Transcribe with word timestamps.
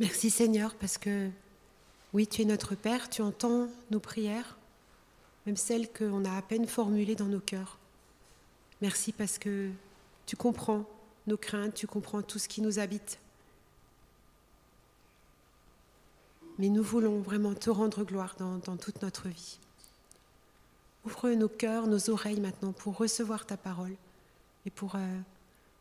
Merci 0.00 0.30
Seigneur 0.30 0.76
parce 0.76 0.96
que 0.96 1.28
oui, 2.12 2.28
tu 2.28 2.42
es 2.42 2.44
notre 2.44 2.76
Père, 2.76 3.10
tu 3.10 3.20
entends 3.20 3.68
nos 3.90 3.98
prières, 3.98 4.56
même 5.44 5.56
celles 5.56 5.92
qu'on 5.92 6.24
a 6.24 6.36
à 6.36 6.42
peine 6.42 6.66
formulées 6.68 7.16
dans 7.16 7.26
nos 7.26 7.40
cœurs. 7.40 7.78
Merci 8.80 9.10
parce 9.10 9.38
que 9.38 9.70
tu 10.24 10.36
comprends 10.36 10.84
nos 11.26 11.36
craintes, 11.36 11.74
tu 11.74 11.88
comprends 11.88 12.22
tout 12.22 12.38
ce 12.38 12.46
qui 12.46 12.62
nous 12.62 12.78
habite. 12.78 13.18
Mais 16.60 16.68
nous 16.68 16.82
voulons 16.82 17.20
vraiment 17.20 17.54
te 17.54 17.68
rendre 17.68 18.04
gloire 18.04 18.36
dans, 18.38 18.76
toute 18.76 19.02
notre 19.02 19.28
vie. 19.28 19.58
Ouvre 21.04 21.30
nos 21.30 21.48
cœurs, 21.48 21.88
nos 21.88 22.08
oreilles 22.08 22.40
maintenant 22.40 22.72
pour 22.72 22.96
recevoir 22.96 23.46
ta 23.46 23.56
parole 23.56 23.94
et 24.64 24.70
pour 24.70 24.94
euh, 24.94 25.18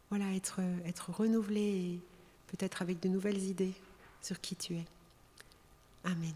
voilà, 0.09 0.34
être, 0.34 0.59
être 0.86 1.11
renouvelé 1.11 1.61
et 1.61 1.99
peut-être 2.47 2.81
avec 2.81 2.99
de 2.99 3.09
nouvelles 3.09 3.43
idées 3.43 3.73
qui 4.36 4.55
tu 4.55 4.76
es. 4.76 4.86
Amen. 6.04 6.34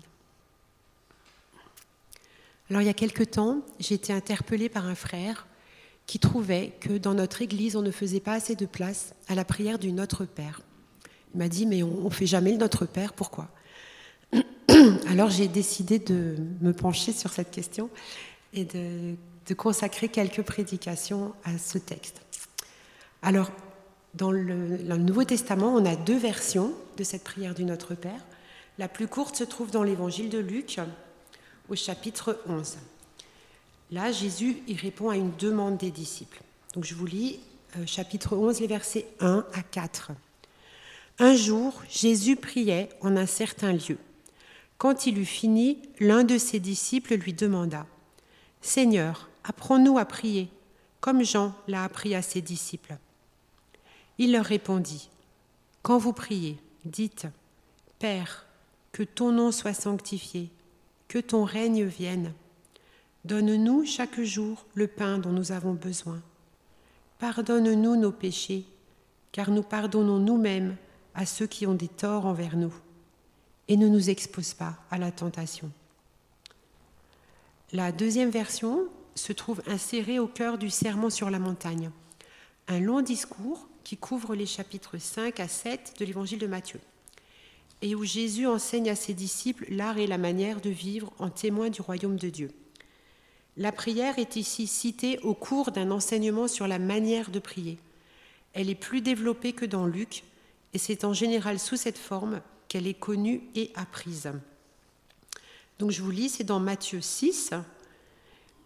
Alors 2.70 2.82
il 2.82 2.86
y 2.86 2.90
a 2.90 2.94
quelque 2.94 3.24
temps, 3.24 3.62
j'ai 3.80 3.96
été 3.96 4.14
interpellée 4.14 4.70
par 4.70 4.86
un 4.86 4.96
frère 4.96 5.48
qui 6.08 6.20
trouvait 6.20 6.74
que 6.80 6.98
dans 6.98 7.14
notre 7.14 7.42
Église, 7.42 7.76
on 7.76 7.82
ne 7.82 7.92
faisait 7.92 8.20
pas 8.20 8.34
assez 8.34 8.56
de 8.56 8.66
place 8.66 9.14
à 9.28 9.36
la 9.36 9.46
prière 9.46 9.80
du 9.80 9.92
Notre 9.92 10.26
Père. 10.26 10.62
Il 11.34 11.38
m'a 11.38 11.48
dit, 11.48 11.66
mais 11.66 11.84
on 11.84 12.06
ne 12.06 12.10
fait 12.10 12.26
jamais 12.26 12.52
le 12.52 12.58
Notre 12.58 12.86
Père, 12.86 13.14
pourquoi? 13.14 13.50
Alors 15.08 15.30
j'ai 15.30 15.48
décidé 15.48 16.00
de 16.00 16.36
me 16.62 16.74
pencher 16.74 17.12
sur 17.12 17.32
cette 17.32 17.52
question 17.52 17.90
et 18.54 18.66
de, 18.66 19.16
consacrer 19.58 20.08
quelques 20.08 20.44
prédications 20.44 21.34
à 21.44 21.58
ce 21.58 21.78
texte. 21.78 22.22
Alors, 23.22 23.52
dans 24.14 24.32
le, 24.32 24.98
Nouveau 24.98 25.24
Testament, 25.24 25.74
on 25.74 25.86
a 25.86 25.96
deux 25.96 26.18
versions 26.18 26.74
de 26.98 27.04
cette 27.04 27.24
prière 27.24 27.54
du 27.54 27.64
Notre 27.64 27.96
Père. 27.96 28.26
La 28.78 28.88
plus 28.88 29.08
courte 29.08 29.36
se 29.36 29.44
trouve 29.44 29.72
dans 29.72 29.84
l'Évangile 29.84 30.30
de 30.30 30.40
Luc, 30.40 30.80
au 31.70 31.76
chapitre 31.76 32.40
11. 32.48 32.78
Là, 33.92 34.12
Jésus 34.12 34.58
y 34.68 34.76
répond 34.76 35.10
à 35.10 35.18
une 35.18 35.32
demande 35.38 35.78
des 35.78 35.92
disciples. 35.92 36.42
Donc 36.74 36.86
je 36.86 36.96
vous 36.96 37.06
lis 37.06 37.40
euh, 37.78 37.86
chapitre 37.86 38.36
11, 38.36 38.60
les 38.60 38.68
versets 38.68 39.06
1 39.20 39.46
à 39.54 39.64
4. 39.64 40.12
Un 41.20 41.36
jour, 41.36 41.82
Jésus 41.90 42.36
priait 42.36 42.90
en 43.02 43.16
un 43.16 43.26
certain 43.26 43.74
lieu. 43.74 43.98
Quand 44.78 45.06
il 45.06 45.20
eut 45.20 45.26
fini, 45.26 45.78
l'un 46.00 46.24
de 46.24 46.38
ses 46.38 46.60
disciples 46.60 47.16
lui 47.16 47.34
demanda 47.34 47.86
Seigneur, 48.62 49.30
apprends-nous 49.44 49.98
à 49.98 50.06
prier, 50.06 50.50
comme 51.00 51.24
Jean 51.24 51.54
l'a 51.68 51.84
appris 51.84 52.16
à 52.16 52.22
ses 52.22 52.42
disciples. 52.42 52.98
Il 54.18 54.32
leur 54.32 54.46
répondit 54.46 55.10
Quand 55.82 55.98
vous 55.98 56.14
priez, 56.14 56.58
dites 56.86 57.28
Père, 58.00 58.46
que 58.92 59.04
ton 59.04 59.32
nom 59.32 59.52
soit 59.52 59.74
sanctifié, 59.74 60.50
que 61.08 61.20
ton 61.20 61.44
règne 61.44 61.84
vienne. 61.84 62.34
Donne-nous 63.26 63.86
chaque 63.86 64.20
jour 64.22 64.66
le 64.74 64.88
pain 64.88 65.20
dont 65.20 65.32
nous 65.32 65.52
avons 65.52 65.74
besoin. 65.74 66.22
Pardonne-nous 67.20 67.96
nos 67.96 68.12
péchés, 68.12 68.66
car 69.32 69.52
nous 69.52 69.62
pardonnons 69.62 70.20
nous-mêmes 70.20 70.76
à 71.14 71.26
ceux 71.26 71.48
qui 71.48 71.68
ont 71.68 71.76
des 71.76 71.88
torts 71.88 72.26
envers 72.26 72.58
nous 72.58 72.74
et 73.68 73.78
ne 73.78 73.88
nous 73.88 74.10
expose 74.10 74.54
pas 74.54 74.78
à 74.90 74.98
la 74.98 75.12
tentation. 75.12 75.72
La 77.72 77.92
deuxième 77.92 78.32
version 78.32 78.88
se 79.16 79.32
trouve 79.32 79.62
insérée 79.68 80.20
au 80.20 80.28
cœur 80.28 80.58
du 80.58 80.70
Sermon 80.70 81.10
sur 81.10 81.30
la 81.30 81.40
montagne, 81.40 81.92
un 82.68 82.80
long 82.80 83.02
discours 83.02 83.68
qui 83.84 83.98
couvre 83.98 84.36
les 84.36 84.46
chapitres 84.46 84.98
5 84.98 85.40
à 85.40 85.48
7 85.48 85.96
de 86.00 86.06
l'évangile 86.06 86.40
de 86.40 86.48
Matthieu, 86.48 86.80
et 87.82 87.96
où 87.96 88.04
Jésus 88.04 88.48
enseigne 88.48 88.90
à 88.90 88.96
ses 88.96 89.14
disciples 89.14 89.66
l'art 89.70 89.98
et 89.98 90.08
la 90.08 90.18
manière 90.18 90.62
de 90.62 90.70
vivre 90.70 91.12
en 91.20 91.30
témoin 91.30 91.70
du 91.70 91.82
royaume 91.82 92.18
de 92.18 92.30
Dieu. 92.30 92.52
La 93.58 93.72
prière 93.72 94.18
est 94.18 94.36
ici 94.36 94.68
citée 94.68 95.20
au 95.20 95.34
cours 95.34 95.72
d'un 95.72 95.92
enseignement 95.92 96.48
sur 96.48 96.68
la 96.68 96.80
manière 96.80 97.32
de 97.32 97.40
prier. 97.40 97.78
Elle 98.54 98.70
est 98.70 98.76
plus 98.76 99.02
développée 99.02 99.54
que 99.54 99.66
dans 99.66 99.86
Luc, 99.86 100.24
et 100.74 100.78
c'est 100.78 101.04
en 101.04 101.14
général 101.14 101.60
sous 101.60 101.76
cette 101.76 101.98
forme 101.98 102.42
qu'elle 102.68 102.88
est 102.88 102.94
connue 102.94 103.42
et 103.56 103.72
apprise. 103.76 104.32
Donc 105.80 105.92
je 105.92 106.02
vous 106.02 106.12
lis, 106.12 106.30
c'est 106.30 106.44
dans 106.44 106.60
Matthieu 106.60 107.02
6. 107.02 107.52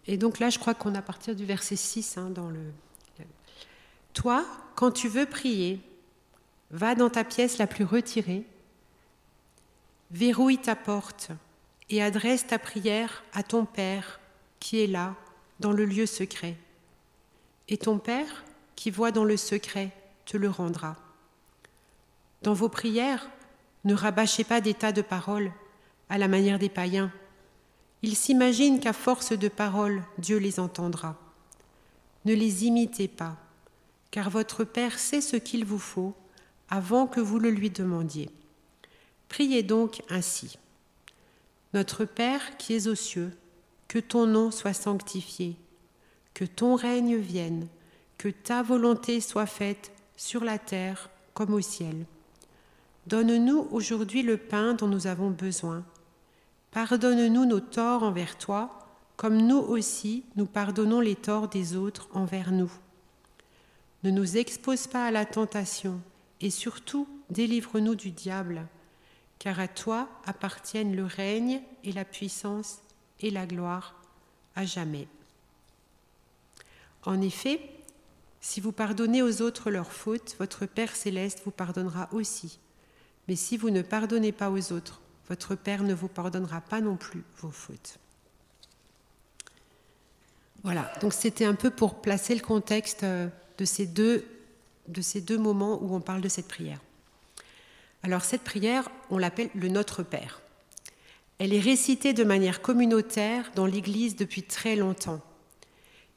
Et 0.07 0.17
donc 0.17 0.39
là, 0.39 0.49
je 0.49 0.59
crois 0.59 0.73
qu'on 0.73 0.93
a 0.95 0.99
à 0.99 1.01
partir 1.01 1.35
du 1.35 1.45
verset 1.45 1.75
6 1.75 2.17
hein, 2.17 2.29
dans 2.29 2.49
le... 2.49 2.59
Toi, 4.15 4.45
quand 4.75 4.91
tu 4.91 5.09
veux 5.09 5.25
prier, 5.25 5.79
va 6.71 6.95
dans 6.95 7.09
ta 7.09 7.23
pièce 7.23 7.57
la 7.57 7.67
plus 7.67 7.83
retirée, 7.83 8.43
verrouille 10.09 10.57
ta 10.57 10.75
porte 10.75 11.29
et 11.89 12.01
adresse 12.01 12.47
ta 12.47 12.57
prière 12.57 13.23
à 13.33 13.43
ton 13.43 13.65
Père 13.65 14.19
qui 14.59 14.81
est 14.81 14.87
là, 14.87 15.15
dans 15.59 15.73
le 15.73 15.85
lieu 15.85 16.05
secret. 16.05 16.55
Et 17.67 17.77
ton 17.77 17.99
Père, 17.99 18.45
qui 18.75 18.89
voit 18.89 19.11
dans 19.11 19.25
le 19.25 19.37
secret, 19.37 19.91
te 20.25 20.37
le 20.37 20.49
rendra. 20.49 20.95
Dans 22.41 22.53
vos 22.53 22.69
prières, 22.69 23.29
ne 23.83 23.93
rabâchez 23.93 24.43
pas 24.45 24.61
des 24.61 24.73
tas 24.73 24.93
de 24.93 25.01
paroles 25.01 25.51
à 26.09 26.17
la 26.17 26.27
manière 26.29 26.57
des 26.57 26.69
païens. 26.69 27.11
Ils 28.01 28.15
s'imaginent 28.15 28.79
qu'à 28.79 28.93
force 28.93 29.33
de 29.33 29.49
paroles, 29.49 30.03
Dieu 30.17 30.37
les 30.37 30.59
entendra. 30.59 31.15
Ne 32.23 32.33
les 32.33 32.65
imitez 32.65 33.07
pas, 33.07 33.37
car 34.15 34.29
votre 34.29 34.63
Père 34.63 34.97
sait 34.97 35.19
ce 35.19 35.35
qu'il 35.35 35.65
vous 35.65 35.77
faut 35.77 36.13
avant 36.69 37.05
que 37.05 37.19
vous 37.19 37.37
le 37.37 37.49
lui 37.49 37.69
demandiez. 37.69 38.29
Priez 39.27 39.61
donc 39.61 40.01
ainsi. 40.09 40.57
Notre 41.73 42.05
Père 42.05 42.55
qui 42.55 42.75
es 42.75 42.87
aux 42.87 42.95
cieux, 42.95 43.33
que 43.89 43.99
ton 43.99 44.25
nom 44.25 44.51
soit 44.51 44.71
sanctifié, 44.71 45.57
que 46.33 46.45
ton 46.45 46.75
règne 46.75 47.17
vienne, 47.17 47.67
que 48.17 48.29
ta 48.29 48.63
volonté 48.63 49.19
soit 49.19 49.47
faite 49.47 49.91
sur 50.15 50.45
la 50.45 50.59
terre 50.59 51.09
comme 51.33 51.53
au 51.53 51.59
ciel. 51.59 52.05
Donne-nous 53.07 53.67
aujourd'hui 53.69 54.23
le 54.23 54.37
pain 54.37 54.75
dont 54.75 54.87
nous 54.87 55.07
avons 55.07 55.29
besoin. 55.29 55.83
Pardonne-nous 56.71 57.43
nos 57.43 57.59
torts 57.59 58.03
envers 58.03 58.37
toi, 58.37 58.79
comme 59.17 59.45
nous 59.45 59.59
aussi 59.59 60.23
nous 60.37 60.45
pardonnons 60.45 61.01
les 61.01 61.15
torts 61.15 61.49
des 61.49 61.75
autres 61.75 62.07
envers 62.13 62.53
nous. 62.53 62.71
Ne 64.05 64.11
nous 64.11 64.37
expose 64.37 64.85
pas 64.85 65.07
à 65.07 65.09
la 65.09 65.25
tentation, 65.25 65.99
et 66.39 66.51
surtout 66.51 67.07
délivre-nous 67.31 67.95
du 67.95 68.11
diable, 68.11 68.67
car 69.39 69.59
à 69.59 69.67
toi 69.67 70.07
appartiennent 70.25 70.95
le 70.95 71.05
règne 71.05 71.63
et 71.83 71.91
la 71.91 72.05
puissance 72.05 72.81
et 73.21 73.31
la 73.31 73.47
gloire 73.47 73.95
à 74.55 74.63
jamais. 74.63 75.07
En 77.03 77.19
effet, 77.19 77.59
si 78.41 78.61
vous 78.61 78.71
pardonnez 78.71 79.23
aux 79.23 79.41
autres 79.41 79.71
leurs 79.71 79.91
fautes, 79.91 80.35
votre 80.37 80.67
Père 80.67 80.95
céleste 80.95 81.41
vous 81.43 81.49
pardonnera 81.49 82.07
aussi. 82.11 82.59
Mais 83.27 83.35
si 83.35 83.57
vous 83.57 83.71
ne 83.71 83.81
pardonnez 83.81 84.31
pas 84.31 84.51
aux 84.51 84.71
autres, 84.71 85.01
votre 85.29 85.55
Père 85.55 85.81
ne 85.81 85.95
vous 85.95 86.09
pardonnera 86.09 86.61
pas 86.61 86.79
non 86.79 86.95
plus 86.95 87.23
vos 87.37 87.49
fautes. 87.49 87.97
Voilà, 90.61 90.93
donc 91.01 91.11
c'était 91.11 91.45
un 91.45 91.55
peu 91.55 91.71
pour 91.71 92.01
placer 92.01 92.35
le 92.35 92.41
contexte 92.41 93.01
euh, 93.01 93.29
de 93.57 93.65
ces, 93.65 93.85
deux, 93.85 95.37
moments 95.37 95.81
où 95.81 95.95
on 95.95 96.01
parle 96.01 96.21
de 96.21 96.29
cette 96.29 96.47
prière. 96.47 96.81
Alors 98.03 98.23
cette 98.23 98.43
prière, 98.43 98.89
on 99.09 99.17
l'appelle 99.17 99.49
le 99.55 99.69
Notre 99.69 100.03
Père. 100.03 100.41
Elle 101.39 101.53
est 101.53 101.59
récitée 101.59 102.13
de 102.13 102.23
manière 102.23 102.61
communautaire 102.61 103.51
dans 103.55 103.65
l'Église 103.65 104.15
depuis 104.15 104.43
très 104.43 104.75
longtemps. 104.75 105.21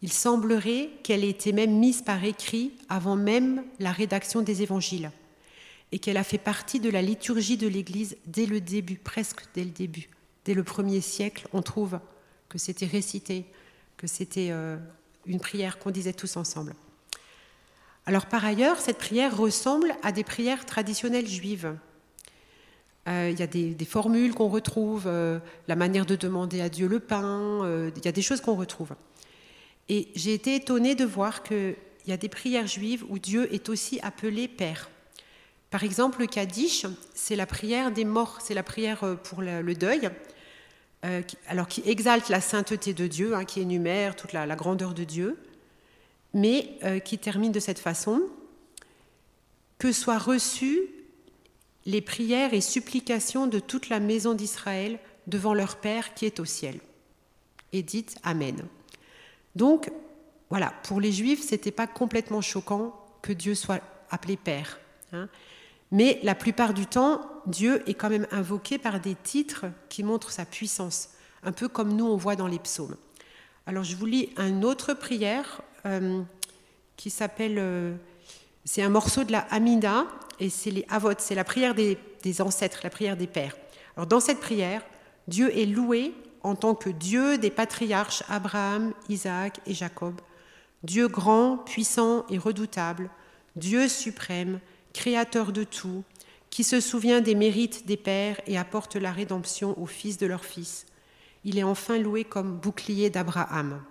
Il 0.03 0.12
semblerait 0.12 0.91
qu'elle 1.03 1.25
ait 1.25 1.31
été 1.31 1.53
même 1.53 1.77
mise 1.77 2.03
par 2.03 2.22
écrit 2.22 2.72
avant 2.88 3.16
même 3.16 3.65
la 3.81 3.91
rédaction 3.91 4.43
des 4.43 4.62
évangiles 4.62 5.10
et 5.91 5.98
qu'elle 5.98 6.18
a 6.18 6.24
fait 6.24 6.39
partie 6.39 6.80
de 6.80 6.91
la 6.91 7.03
liturgie 7.03 7.57
de 7.57 7.66
l'Église 7.66 8.16
dès 8.27 8.47
le 8.47 8.60
début, 8.60 8.97
presque 8.97 9.42
dès 9.54 9.65
le 9.65 9.71
début. 9.71 10.09
Dès 10.45 10.54
le 10.54 10.62
premier 10.62 11.01
siècle, 11.01 11.48
on 11.53 11.62
trouve 11.62 11.98
que 12.48 12.59
c'était 12.59 12.86
récité, 12.86 13.45
que 13.97 14.07
c'était 14.07 14.48
euh, 14.51 14.77
une 15.27 15.41
prière 15.41 15.78
qu'on 15.78 15.91
disait 15.91 16.12
tous 16.12 16.36
ensemble. 16.36 16.74
Alors 18.09 18.27
par 18.27 18.45
ailleurs, 18.45 18.81
cette 18.81 18.97
prière 18.97 19.37
ressemble 19.37 19.95
à 20.03 20.13
des 20.13 20.25
prières 20.25 20.65
traditionnelles 20.65 21.28
juives. 21.28 21.77
Euh, 23.07 23.31
il 23.31 23.39
y 23.39 23.43
a 23.43 23.47
des, 23.47 23.84
formules 23.84 24.34
qu'on 24.34 24.49
retrouve, 24.49 25.05
euh, 25.07 25.39
la 25.66 25.77
manière 25.77 26.07
de 26.07 26.16
demander 26.16 26.63
à 26.63 26.71
Dieu 26.71 26.89
le 26.89 27.01
pain, 27.01 27.60
il 27.95 28.05
y 28.05 28.09
a 28.09 28.13
des 28.13 28.22
choses 28.22 28.41
qu'on 28.41 28.57
retrouve. 28.57 28.95
Et 29.91 30.09
j'ai 30.15 30.33
été 30.33 30.55
étonnée 30.55 30.95
de 30.95 31.05
voir 31.05 31.43
qu'il 31.43 31.77
y 32.07 32.13
a 32.13 32.16
des 32.16 32.28
prières 32.28 32.66
juives 32.66 33.05
où 33.10 33.19
Dieu 33.19 33.53
est 33.55 33.69
aussi 33.69 34.01
appelé 34.01 34.49
Père. 34.49 34.89
Par 35.71 35.84
exemple, 35.84 36.21
le 36.21 36.27
Kaddish, 36.27 36.87
c'est 37.15 37.37
la 37.37 37.45
prière 37.45 37.93
des 37.93 38.07
morts, 38.07 38.39
c'est 38.43 38.55
la 38.55 38.63
prière 38.63 39.05
euh, 39.05 39.16
pour 39.16 39.43
le 39.43 39.75
deuil, 39.75 40.09
euh, 41.05 41.22
alors 41.47 41.69
qui 41.69 41.83
exalte 41.84 42.31
la 42.31 42.41
sainteté 42.41 42.95
de 42.95 43.07
Dieu, 43.07 43.34
hein, 43.34 43.45
qui 43.45 43.60
énumère 43.60 44.16
toute 44.16 44.33
la, 44.33 44.47
grandeur 44.57 44.95
de 44.95 45.05
Dieu, 45.05 45.37
mais 46.38 46.78
euh, 46.84 47.00
qui 47.00 47.18
termine 47.18 47.52
de 47.52 47.60
cette 47.60 47.80
façon 47.80 48.22
que 49.78 49.92
soient 49.92 50.18
reçues 50.18 50.80
les 51.84 52.00
prières 52.00 52.54
et 52.54 52.60
supplications 52.60 53.46
de 53.46 53.58
toute 53.58 53.88
la 53.88 53.98
maison 53.98 54.34
d'Israël 54.34 54.98
devant 55.26 55.52
leur 55.52 55.76
Père 55.76 56.14
qui 56.14 56.26
est 56.26 56.40
au 56.40 56.44
ciel. 56.44 56.78
Et 57.72 57.82
dites 57.82 58.16
Amen. 58.22 58.64
Donc, 59.56 59.90
voilà, 60.48 60.72
pour 60.84 61.00
les 61.00 61.12
Juifs, 61.12 61.44
ce 61.44 61.52
n'était 61.52 61.72
pas 61.72 61.86
complètement 61.86 62.40
choquant 62.40 62.94
que 63.20 63.32
Dieu 63.32 63.54
soit 63.54 63.80
appelé 64.10 64.36
Père. 64.36 64.78
Hein. 65.12 65.28
Mais 65.90 66.20
la 66.22 66.34
plupart 66.34 66.72
du 66.72 66.86
temps, 66.86 67.22
Dieu 67.46 67.82
est 67.88 67.94
quand 67.94 68.10
même 68.10 68.28
invoqué 68.30 68.78
par 68.78 69.00
des 69.00 69.14
titres 69.14 69.66
qui 69.88 70.04
montrent 70.04 70.30
sa 70.30 70.44
puissance, 70.44 71.10
un 71.42 71.52
peu 71.52 71.68
comme 71.68 71.96
nous 71.96 72.06
on 72.06 72.16
voit 72.16 72.36
dans 72.36 72.46
les 72.46 72.58
psaumes. 72.58 72.96
Alors 73.66 73.84
je 73.84 73.96
vous 73.96 74.06
lis 74.06 74.30
une 74.36 74.64
autre 74.64 74.94
prière 74.94 75.62
qui 76.96 77.10
s'appelle, 77.10 77.56
euh, 77.58 77.94
c'est 78.64 78.82
un 78.82 78.88
morceau 78.88 79.24
de 79.24 79.32
la 79.32 79.46
Amida, 79.50 80.06
et 80.40 80.50
c'est 80.50 80.70
les 80.70 80.84
Avot, 80.88 81.12
c'est 81.18 81.34
la 81.34 81.44
prière 81.44 81.74
des, 81.74 81.96
des, 82.22 82.40
ancêtres, 82.40 82.80
la 82.82 82.90
prière 82.90 83.16
des 83.16 83.26
pères. 83.26 83.56
Alors 83.96 84.06
dans 84.06 84.20
cette 84.20 84.40
prière, 84.40 84.82
Dieu 85.26 85.56
est 85.56 85.66
loué 85.66 86.14
en 86.42 86.54
tant 86.54 86.74
que 86.74 86.90
Dieu 86.90 87.38
des 87.38 87.50
patriarches 87.50 88.22
Abraham, 88.28 88.92
Isaac 89.08 89.60
et 89.66 89.74
Jacob, 89.74 90.20
Dieu 90.82 91.08
grand, 91.08 91.58
puissant 91.58 92.24
et 92.28 92.38
redoutable, 92.38 93.10
Dieu 93.56 93.88
suprême, 93.88 94.60
créateur 94.92 95.52
de 95.52 95.64
tout, 95.64 96.04
qui 96.50 96.64
se 96.64 96.80
souvient 96.80 97.20
des 97.20 97.34
mérites 97.34 97.86
des 97.86 97.96
pères 97.96 98.40
et 98.46 98.58
apporte 98.58 98.96
la 98.96 99.12
rédemption 99.12 99.78
aux 99.80 99.86
fils 99.86 100.18
de 100.18 100.26
leurs 100.26 100.44
fils. 100.44 100.86
Il 101.44 101.58
est 101.58 101.64
enfin 101.64 101.98
loué 101.98 102.24
comme 102.24 102.56
bouclier 102.56 103.10
d'Abraham. 103.10 103.82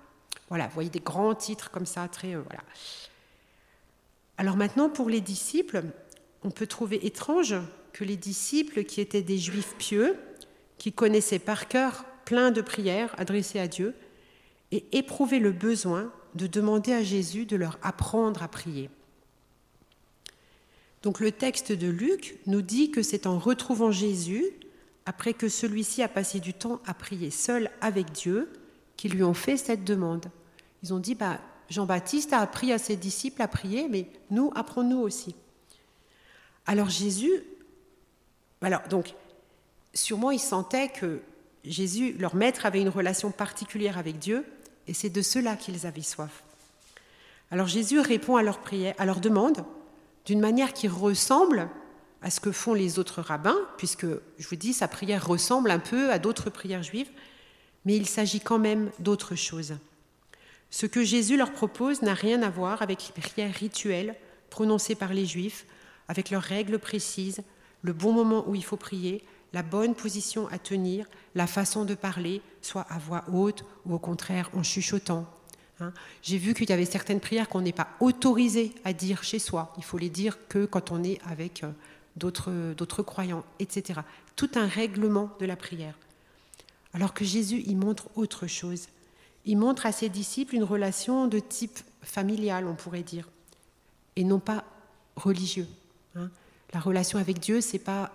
Voilà, 0.50 0.68
vous 0.68 0.74
voyez 0.74 0.90
des 0.90 1.00
grands 1.00 1.36
titres 1.36 1.72
comme 1.72 1.86
ça, 1.86 2.08
très 2.08 2.36
euh, 2.36 2.42
voilà. 2.42 2.64
Alors 4.38 4.56
maintenant, 4.56 4.90
pour 4.90 5.10
les 5.10 5.22
disciples, 5.22 5.84
on 6.44 6.52
peut 6.52 6.68
trouver 6.68 7.06
étrange 7.06 7.56
que 7.92 8.04
les 8.04 8.18
disciples, 8.18 8.84
qui 8.84 9.02
étaient 9.02 9.24
des 9.24 9.38
juifs 9.38 9.76
pieux, 9.78 10.16
qui 10.78 10.94
connaissaient 10.94 11.40
par 11.40 11.68
cœur 11.68 12.06
plein 12.26 12.52
de 12.52 12.62
prières 12.62 13.16
adressées 13.18 13.60
à 13.60 13.68
Dieu, 13.68 13.96
aient 14.72 14.86
éprouvé 14.92 15.40
le 15.40 15.52
besoin 15.52 16.12
de 16.36 16.46
demander 16.46 16.94
à 16.94 17.04
Jésus 17.04 17.46
de 17.46 17.56
leur 17.56 17.80
apprendre 17.82 18.44
à 18.44 18.48
prier. 18.48 18.90
Donc 21.02 21.20
le 21.20 21.32
texte 21.32 21.72
de 21.72 21.88
Luc 21.88 22.38
nous 22.46 22.62
dit 22.62 22.92
que 22.92 23.02
c'est 23.02 23.28
en 23.28 23.40
retrouvant 23.40 23.92
Jésus, 23.92 24.46
après 25.06 25.34
que 25.34 25.48
celui-ci 25.48 26.04
a 26.04 26.10
passé 26.10 26.40
du 26.40 26.54
temps 26.54 26.82
à 26.86 26.94
prier 26.94 27.32
seul 27.32 27.72
avec 27.82 28.12
Dieu, 28.12 28.50
qu'ils 28.98 29.14
lui 29.14 29.24
ont 29.24 29.34
fait 29.34 29.58
cette 29.58 29.84
demande. 29.84 30.26
Ils 30.84 30.94
ont 30.94 31.00
dit, 31.00 31.16
bah, 31.16 31.40
Jean-Baptiste 31.70 32.34
a 32.34 32.40
appris 32.40 32.74
à 32.74 32.78
ses 32.78 32.96
disciples 32.96 33.42
à 33.42 33.48
prier, 33.48 33.88
mais 33.90 34.08
nous, 34.32 34.52
apprenons-nous 34.56 35.00
aussi. 35.00 35.36
Alors 36.66 36.90
Jésus, 36.90 37.32
alors 38.62 38.82
donc, 38.90 39.14
sûrement 39.94 40.32
ils 40.32 40.40
sentaient 40.40 40.90
que 40.90 41.22
Jésus, 41.64 42.14
leur 42.20 42.36
maître, 42.36 42.66
avait 42.66 42.82
une 42.82 42.90
relation 42.90 43.32
particulière 43.32 43.98
avec 43.98 44.20
Dieu, 44.20 44.46
et 44.88 44.94
c'est 44.94 45.10
de 45.10 45.22
cela 45.22 45.56
qu'ils 45.56 45.86
avaient 45.86 46.02
soif. 46.02 46.44
Alors 47.52 47.68
Jésus 47.68 48.00
répond 48.00 48.36
à 48.36 48.44
leur 48.44 48.60
prière, 48.60 48.96
à 48.98 49.06
leur 49.06 49.20
demande, 49.20 49.66
d'une 50.26 50.40
manière 50.40 50.74
qui 50.74 50.88
ressemble 50.88 51.70
à 52.22 52.30
ce 52.30 52.40
que 52.40 52.52
font 52.52 52.74
les 52.74 53.00
autres 53.00 53.22
rabbins, 53.22 53.58
puisque, 53.78 54.06
je 54.38 54.48
vous 54.48 54.56
dis, 54.56 54.74
sa 54.74 54.88
prière 54.88 55.26
ressemble 55.26 55.72
un 55.72 55.80
peu 55.80 56.12
à 56.12 56.20
d'autres 56.20 56.50
prières 56.50 56.84
juives, 56.84 57.10
mais 57.86 57.96
il 57.96 58.08
s'agit 58.08 58.40
quand 58.40 58.60
même 58.60 58.92
d'autre 59.00 59.36
chose. 59.36 59.76
Ce 60.70 60.86
que 60.86 61.04
Jésus 61.04 61.38
leur 61.38 61.54
propose 61.54 62.02
n'a 62.02 62.14
rien 62.14 62.42
à 62.42 62.50
voir 62.50 62.82
avec 62.82 63.12
les 63.16 63.22
prières 63.22 63.54
rituelles 63.54 64.16
prononcées 64.50 64.96
par 64.96 65.14
les 65.14 65.26
Juifs, 65.26 65.66
avec 66.08 66.30
leurs 66.30 66.44
règles 66.44 66.80
précises, 66.80 67.42
le 67.82 67.94
bon 67.94 68.12
moment 68.12 68.48
où 68.48 68.56
il 68.56 68.64
faut 68.64 68.78
prier, 68.78 69.24
la 69.54 69.64
bonne 69.64 69.96
position 69.96 70.48
à 70.50 70.60
tenir, 70.60 71.06
la 71.36 71.48
façon 71.48 71.86
de 71.86 71.96
parler, 71.96 72.42
soit 72.62 72.86
à 72.90 72.98
voix 72.98 73.24
haute 73.32 73.64
ou 73.86 73.94
au 73.94 74.00
contraire 74.00 74.50
en 74.54 74.64
chuchotant, 74.64 75.26
Hein. 75.80 75.94
J'ai 76.24 76.38
vu 76.38 76.54
qu'il 76.54 76.70
y 76.70 76.74
avait 76.74 76.86
certaines 76.86 77.20
prières 77.20 77.50
qu'on 77.50 77.62
n'est 77.62 77.72
pas 77.72 77.90
autorisé 78.00 78.74
à 78.84 78.94
dire 78.94 79.24
chez 79.24 79.40
soi. 79.40 79.74
Il 79.78 79.84
faut 79.84 79.98
les 79.98 80.10
dire 80.10 80.38
que 80.48 80.66
quand 80.66 80.92
on 80.92 81.04
est 81.04 81.20
avec 81.26 81.64
euh, 81.64 82.74
d'autres 82.74 83.04
croyants, 83.04 83.44
etc. 83.60 84.02
Tout 84.36 84.50
un 84.56 84.68
règlement 84.68 85.30
de 85.40 85.46
la 85.46 85.56
prière. 85.56 85.96
Alors 86.98 87.14
que 87.14 87.24
Jésus, 87.24 87.62
il 87.68 87.78
montre 87.78 88.08
autre 88.16 88.48
chose. 88.48 88.88
Il 89.46 89.60
montre 89.60 89.86
à 89.86 89.92
ses 89.92 90.10
disciples 90.10 90.56
une 90.56 90.64
relation 90.64 91.28
de 91.28 91.38
type 91.38 91.78
familial, 92.02 92.66
on 92.66 92.74
pourrait 92.74 93.04
dire, 93.04 93.30
et 94.16 94.24
non 94.24 94.40
pas 94.40 94.64
religieux. 95.16 95.68
Hein. 96.16 96.32
La 96.74 96.80
relation 96.80 97.20
avec 97.20 97.38
Dieu, 97.40 97.62
ce 97.62 97.74
n'est 97.74 97.84
pas 97.84 98.12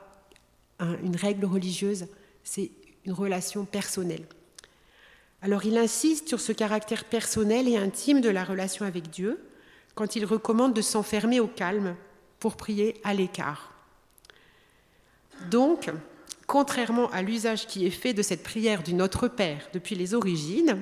une 0.81 1.15
règle 1.15 1.45
religieuse, 1.45 2.07
c'est 2.43 2.73
une 3.05 3.13
relation 3.13 3.65
personnelle. 3.65 4.27
Alors 5.43 5.65
il 5.65 5.79
insiste 5.79 6.27
sur 6.27 6.41
ce 6.41 6.51
caractère 6.51 7.05
personnel 7.05 7.69
et 7.69 7.77
intime 7.77 8.21
de 8.21 8.31
la 8.31 8.43
relation 8.43 8.85
avec 8.85 9.11
Dieu 9.11 9.39
quand 9.95 10.17
il 10.17 10.25
recommande 10.25 10.75
de 10.75 10.83
s'enfermer 10.83 11.39
au 11.39 11.47
calme 11.47 11.95
pour 12.41 12.57
prier 12.57 13.01
à 13.05 13.15
l'écart. 13.15 13.73
Donc, 15.53 15.89
contrairement 16.47 17.11
à 17.11 17.23
l'usage 17.23 17.67
qui 17.67 17.87
est 17.87 17.91
fait 17.91 18.15
de 18.15 18.23
cette 18.23 18.43
prière 18.43 18.83
du 18.83 18.95
Notre 18.95 19.29
Père 19.29 19.69
depuis 19.73 19.95
les 19.95 20.15
origines, 20.15 20.79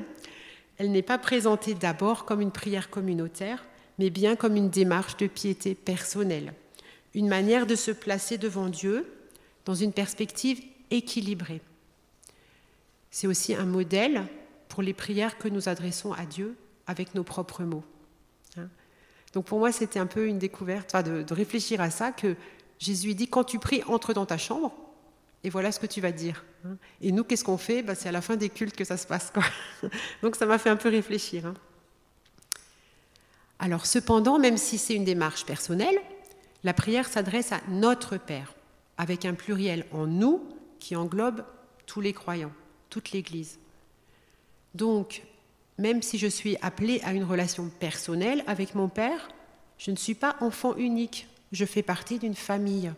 elle 0.79 0.93
n'est 0.93 1.03
pas 1.03 1.19
présentée 1.19 1.75
d'abord 1.75 2.25
comme 2.25 2.41
une 2.41 2.53
prière 2.53 2.91
communautaire, 2.91 3.65
mais 3.99 4.11
bien 4.11 4.37
comme 4.37 4.57
une 4.57 4.71
démarche 4.71 5.17
de 5.19 5.27
piété 5.27 5.75
personnelle, 5.75 6.55
une 7.15 7.29
manière 7.29 7.67
de 7.67 7.75
se 7.75 7.91
placer 7.91 8.39
devant 8.39 8.69
Dieu 8.69 9.07
dans 9.65 9.75
une 9.75 9.93
perspective 9.93 10.63
équilibrée. 10.91 11.61
C'est 13.11 13.27
aussi 13.27 13.55
un 13.55 13.67
modèle 13.67 14.27
pour 14.69 14.83
les 14.83 14.95
prières 14.95 15.37
que 15.37 15.49
nous 15.49 15.69
adressons 15.69 16.13
à 16.13 16.25
Dieu 16.25 16.57
avec 16.87 17.15
nos 17.15 17.25
propres 17.25 17.65
mots. 17.65 17.85
Hein. 18.57 18.69
Donc 19.33 19.45
pour 19.45 19.59
moi, 19.59 19.73
c'était 19.73 19.99
un 19.99 20.07
peu 20.07 20.27
une 20.27 20.39
découverte, 20.39 20.97
de, 21.05 21.35
réfléchir 21.35 21.81
à 21.81 21.91
ça, 21.91 22.13
que 22.13 22.37
Jésus 22.79 23.15
dit, 23.15 23.29
quand 23.29 23.45
tu 23.45 23.59
pries, 23.59 23.83
entre 23.87 24.15
dans 24.15 24.27
ta 24.27 24.39
chambre, 24.39 24.73
et 25.43 25.51
voilà 25.51 25.73
ce 25.73 25.81
que 25.81 25.87
tu 25.87 26.01
vas 26.01 26.13
dire. 26.13 26.45
Et 27.01 27.13
nous, 27.13 27.25
qu'est-ce 27.25 27.45
qu'on 27.45 27.57
fait? 27.57 27.83
Ben, 27.83 27.95
C'est 27.95 28.09
à 28.09 28.13
la 28.13 28.21
fin 28.21 28.37
des 28.37 28.51
cultes 28.51 28.77
que 28.77 28.85
ça 28.85 28.97
se 28.97 29.07
passe. 29.07 29.33
Donc 30.23 30.37
ça 30.37 30.47
m'a 30.47 30.59
fait 30.59 30.71
un 30.71 30.77
peu 30.77 30.89
réfléchir. 30.89 31.47
Hein. 31.47 31.55
Alors 33.59 33.87
cependant, 33.87 34.39
même 34.39 34.57
si 34.57 34.79
c'est 34.79 34.95
une 34.95 35.05
démarche 35.05 35.45
personnelle, 35.45 35.99
la 36.63 36.75
prière 36.75 37.09
s'adresse 37.09 37.53
à 37.53 37.61
notre 37.69 38.19
Père, 38.19 38.55
avec 38.99 39.25
un 39.25 39.35
pluriel 39.35 39.87
en 39.93 40.07
nous 40.07 40.43
qui 40.79 40.97
englobe 40.97 41.45
tous 41.87 42.01
les 42.01 42.13
croyants, 42.13 42.53
toute 42.91 43.13
l'Église. 43.13 43.59
Donc, 44.75 45.23
même 45.79 46.03
si 46.03 46.19
je 46.19 46.27
suis 46.27 46.57
appelée 46.61 47.01
à 47.05 47.13
une 47.13 47.25
relation 47.25 47.69
personnelle 47.81 48.45
avec 48.47 48.75
mon 48.75 48.89
père, 48.89 49.29
je 49.79 49.91
ne 49.91 49.97
suis 49.97 50.15
pas 50.15 50.37
enfant 50.41 50.77
unique, 50.77 51.27
je 51.53 51.65
fais 51.65 51.83
partie 51.83 52.19
d'une 52.19 52.35
famille. 52.35 52.93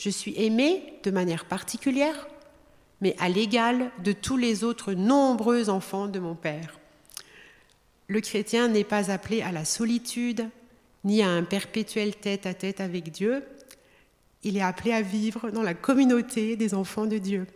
Je 0.00 0.08
suis 0.08 0.32
aimée 0.42 0.94
de 1.02 1.10
manière 1.10 1.44
particulière, 1.44 2.26
mais 3.02 3.14
à 3.18 3.28
l'égal 3.28 3.90
de 4.02 4.12
tous 4.12 4.38
les 4.38 4.64
autres 4.64 4.94
nombreux 4.94 5.68
enfants 5.68 6.08
de 6.08 6.18
mon 6.18 6.34
père. 6.34 6.80
Le 8.08 8.22
chrétien 8.22 8.68
n'est 8.68 8.82
pas 8.82 9.10
appelé 9.10 9.42
à 9.42 9.52
la 9.52 9.66
solitude, 9.66 10.48
ni 11.04 11.22
à 11.22 11.28
un 11.28 11.42
perpétuel 11.42 12.16
tête-à-tête 12.16 12.80
avec 12.80 13.12
Dieu, 13.12 13.44
il 14.42 14.56
est 14.56 14.62
appelé 14.62 14.92
à 14.92 15.02
vivre 15.02 15.50
dans 15.50 15.62
la 15.62 15.74
communauté 15.74 16.56
des 16.56 16.72
enfants 16.72 17.04
de 17.04 17.18
Dieu. 17.18 17.46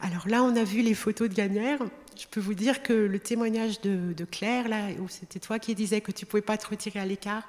Alors 0.00 0.26
là, 0.26 0.42
on 0.42 0.56
a 0.56 0.64
vu 0.64 0.82
les 0.82 0.94
photos 0.94 1.28
de 1.28 1.34
Gagnère. 1.34 1.78
Je 2.20 2.26
peux 2.26 2.40
vous 2.40 2.54
dire 2.54 2.82
que 2.82 2.92
le 2.92 3.20
témoignage 3.20 3.80
de, 3.80 4.24
Claire, 4.24 4.66
là, 4.68 4.88
où 4.98 5.08
c'était 5.08 5.38
toi 5.38 5.60
qui 5.60 5.76
disais 5.76 6.00
que 6.00 6.10
tu 6.10 6.26
pouvais 6.26 6.42
pas 6.42 6.58
te 6.58 6.66
retirer 6.66 6.98
à 6.98 7.06
l'écart, 7.06 7.46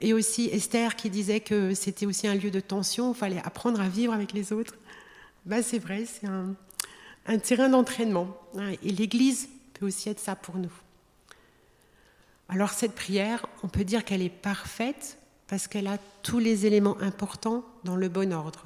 et 0.00 0.12
aussi 0.12 0.46
Esther 0.52 0.96
qui 0.96 1.10
disait 1.10 1.40
que 1.40 1.74
c'était 1.74 2.06
aussi 2.06 2.26
un 2.28 2.34
lieu 2.34 2.50
de 2.50 2.60
tension, 2.60 3.12
il 3.12 3.16
fallait 3.16 3.42
apprendre 3.44 3.80
à 3.80 3.88
vivre 3.88 4.12
avec 4.12 4.32
les 4.32 4.52
autres. 4.52 4.74
Ben, 5.46 5.62
c'est 5.62 5.78
vrai, 5.78 6.04
c'est 6.06 6.26
un, 6.26 7.38
terrain 7.38 7.68
d'entraînement. 7.68 8.36
Hein, 8.56 8.72
et 8.82 8.90
l'Église 8.90 9.48
peut 9.74 9.86
aussi 9.86 10.08
être 10.08 10.20
ça 10.20 10.36
pour 10.36 10.56
nous. 10.56 10.72
Alors 12.48 12.70
cette 12.70 12.94
prière, 12.94 13.46
on 13.62 13.68
peut 13.68 13.84
dire 13.84 14.04
qu'elle 14.04 14.22
est 14.22 14.28
parfaite 14.28 15.18
parce 15.48 15.66
qu'elle 15.66 15.86
a 15.86 15.98
tous 16.22 16.38
les 16.38 16.66
éléments 16.66 17.00
importants 17.00 17.64
dans 17.84 17.96
le 17.96 18.08
bon 18.08 18.32
ordre. 18.32 18.64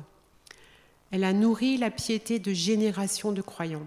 Elle 1.11 1.25
a 1.25 1.33
nourri 1.33 1.77
la 1.77 1.91
piété 1.91 2.39
de 2.39 2.53
générations 2.53 3.33
de 3.33 3.43
croyants. 3.43 3.87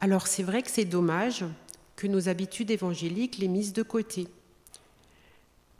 Alors 0.00 0.26
c'est 0.26 0.42
vrai 0.42 0.62
que 0.62 0.70
c'est 0.70 0.84
dommage 0.84 1.44
que 1.96 2.06
nos 2.06 2.28
habitudes 2.28 2.70
évangéliques 2.70 3.38
les 3.38 3.48
misent 3.48 3.72
de 3.72 3.82
côté, 3.82 4.28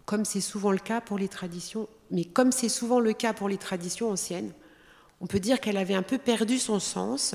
comme 0.07 0.25
c'est 0.25 0.41
souvent 0.41 0.73
le 0.73 0.79
cas 0.79 1.01
pour 1.01 1.19
les 1.19 1.29
traditions, 1.29 1.89
mais 2.11 2.25
comme 2.25 2.53
c'est 2.53 2.69
souvent 2.69 3.01
le 3.01 3.13
cas 3.13 3.33
pour 3.33 3.49
les 3.49 3.57
traditions 3.57 4.11
anciennes, 4.11 4.53
on 5.21 5.27
peut 5.27 5.41
dire 5.41 5.61
qu'elle 5.61 5.77
avait 5.77 5.95
un 5.95 6.03
peu 6.03 6.19
perdu 6.19 6.59
son 6.59 6.81
sens 6.81 7.35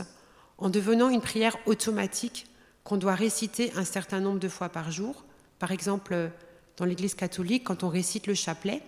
en 0.58 0.70
devenant 0.70 1.10
une 1.10 1.22
prière 1.22 1.58
automatique 1.66 2.48
qu'on 2.84 2.98
doit 2.98 3.16
réciter 3.16 3.72
un 3.76 3.86
certain 3.86 4.20
nombre 4.20 4.40
de 4.40 4.50
fois 4.50 4.70
par 4.70 4.92
jour. 4.92 5.24
Par 5.58 5.72
exemple, 5.72 6.32
dans 6.78 6.86
l'Église 6.86 7.16
catholique, 7.16 7.64
quand 7.64 7.84
on 7.84 7.90
récite 7.90 8.28
le 8.28 8.34
chapelet, 8.34 8.82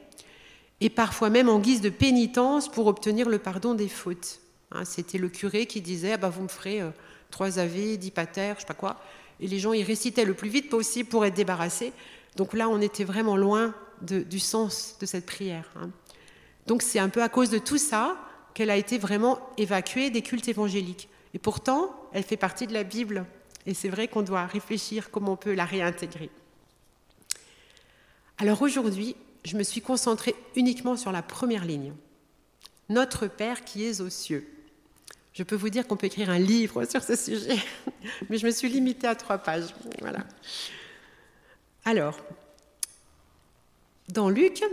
et 0.79 0.89
parfois 0.89 1.29
même 1.29 1.49
en 1.49 1.59
guise 1.59 1.81
de 1.81 1.89
pénitence 1.89 2.69
pour 2.69 2.87
obtenir 2.87 3.29
le 3.29 3.37
pardon 3.37 3.73
des 3.73 3.87
fautes. 3.87 4.39
Hein, 4.71 4.85
c'était 4.85 5.17
le 5.17 5.29
curé 5.29 5.65
qui 5.65 5.81
disait 5.81 6.13
ah 6.13 6.17
bah, 6.17 6.29
Vous 6.29 6.41
me 6.41 6.47
ferez 6.47 6.81
euh, 6.81 6.89
trois 7.29 7.59
ave, 7.59 7.97
dix 7.97 8.11
pater, 8.11 8.53
je 8.55 8.61
sais 8.61 8.65
pas 8.65 8.73
quoi. 8.73 8.99
Et 9.39 9.47
les 9.47 9.59
gens, 9.59 9.73
ils 9.73 9.83
récitaient 9.83 10.25
le 10.25 10.33
plus 10.33 10.49
vite 10.49 10.69
possible 10.69 11.09
pour 11.09 11.25
être 11.25 11.33
débarrassés. 11.33 11.93
Donc 12.35 12.53
là, 12.53 12.69
on 12.69 12.81
était 12.81 13.03
vraiment 13.03 13.35
loin 13.35 13.73
du 14.01 14.39
sens 14.39 14.97
de 14.99 15.05
cette 15.05 15.25
prière. 15.25 15.69
Hein. 15.75 15.89
Donc 16.67 16.81
c'est 16.81 16.99
un 16.99 17.09
peu 17.09 17.21
à 17.21 17.29
cause 17.29 17.49
de 17.49 17.57
tout 17.57 17.77
ça 17.77 18.17
qu'elle 18.53 18.69
a 18.69 18.77
été 18.77 18.97
vraiment 18.97 19.39
évacuée 19.57 20.09
des 20.09 20.21
cultes 20.21 20.47
évangéliques. 20.47 21.09
Et 21.33 21.39
pourtant, 21.39 21.95
elle 22.13 22.23
fait 22.23 22.37
partie 22.37 22.67
de 22.67 22.73
la 22.73 22.83
Bible. 22.83 23.25
Et 23.65 23.73
c'est 23.73 23.89
vrai 23.89 24.07
qu'on 24.07 24.21
doit 24.21 24.45
réfléchir 24.45 25.11
comment 25.11 25.33
on 25.33 25.37
peut 25.37 25.53
la 25.53 25.65
réintégrer. 25.65 26.29
Alors 28.37 28.61
aujourd'hui, 28.61 29.15
je 29.45 29.55
me 29.55 29.63
suis 29.63 29.81
concentrée 29.81 30.35
uniquement 30.55 30.97
sur 30.97 31.11
la 31.11 31.21
première 31.21 31.65
ligne. 31.65 31.93
Notre 32.89 33.27
Père 33.27 33.63
qui 33.63 33.85
es 33.85 34.01
aux 34.01 34.09
cieux. 34.09 34.47
Je 35.33 35.43
peux 35.43 35.55
vous 35.55 35.69
dire 35.69 35.87
qu'on 35.87 35.95
peut 35.95 36.07
écrire 36.07 36.29
un 36.29 36.39
livre 36.39 36.83
sur 36.85 37.03
ce 37.03 37.15
sujet, 37.15 37.57
mais 38.29 38.37
je 38.37 38.45
me 38.45 38.51
suis 38.51 38.67
limitée 38.67 39.07
à 39.07 39.15
trois 39.15 39.37
pages. 39.37 39.73
Voilà. 39.99 40.25
Alors, 41.83 42.17
dans 44.09 44.29
Luc, 44.29 44.63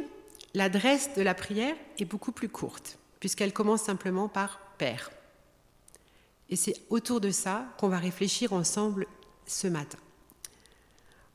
l'adresse 0.54 1.14
de 1.14 1.22
la 1.22 1.34
prière 1.34 1.76
est 1.98 2.04
beaucoup 2.04 2.32
plus 2.32 2.48
courte, 2.48 2.98
puisqu'elle 3.20 3.52
commence 3.52 3.82
simplement 3.82 4.28
par 4.28 4.60
Père. 4.78 5.10
Et 6.50 6.56
c'est 6.56 6.74
autour 6.90 7.20
de 7.20 7.30
ça 7.30 7.66
qu'on 7.78 7.88
va 7.88 7.98
réfléchir 7.98 8.52
ensemble 8.52 9.06
ce 9.46 9.66
matin. 9.66 9.98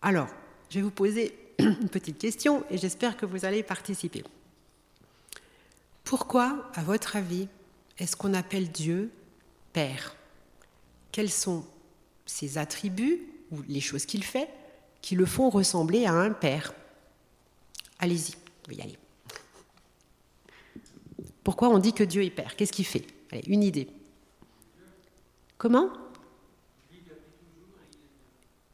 Alors, 0.02 0.28
je 0.70 0.76
vais 0.76 0.84
vous 0.84 0.92
poser 0.92 1.36
une 1.60 1.90
petite 1.90 2.18
question 2.18 2.64
et 2.70 2.78
j'espère 2.78 3.18
que 3.18 3.26
vous 3.26 3.46
allez 3.46 3.64
participer. 3.64 4.24
Pourquoi, 6.04 6.70
à 6.74 6.84
votre 6.84 7.16
avis, 7.16 7.48
est-ce 7.98 8.16
qu'on 8.16 8.34
appelle 8.34 8.72
Dieu 8.72 9.12
Père? 9.72 10.16
Quels 11.12 11.32
sont 11.32 11.66
ses 12.26 12.58
attributs 12.58 13.22
ou 13.52 13.62
les 13.68 13.82
choses 13.82 14.06
qu'il 14.06 14.24
fait? 14.24 14.50
Qui 15.04 15.16
le 15.16 15.28
font 15.28 15.52
ressembler 15.52 16.06
à 16.06 16.14
un 16.14 16.32
Père 16.32 16.74
Allez-y, 18.00 18.32
vous 18.32 18.40
pouvez 18.64 18.76
y. 18.78 18.98
Pourquoi 21.44 21.70
on 21.70 21.78
dit 21.78 21.94
que 21.94 22.04
Dieu 22.04 22.24
est 22.24 22.30
Père? 22.30 22.56
Qu'est-ce 22.56 22.72
qu'il 22.72 22.86
fait? 22.86 23.06
Une 23.48 23.64
idée. 23.64 23.88
Comment? 25.58 25.90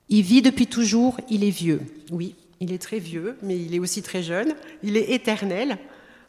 Il 0.07 0.21
vit 0.21 0.41
depuis 0.41 0.67
toujours, 0.67 1.19
il 1.29 1.43
est 1.43 1.49
vieux. 1.49 1.81
Oui, 2.11 2.35
il 2.59 2.71
est 2.71 2.81
très 2.81 2.99
vieux, 2.99 3.37
mais 3.41 3.57
il 3.57 3.73
est 3.73 3.79
aussi 3.79 4.01
très 4.01 4.23
jeune. 4.23 4.55
Il 4.83 4.97
est 4.97 5.11
éternel. 5.11 5.77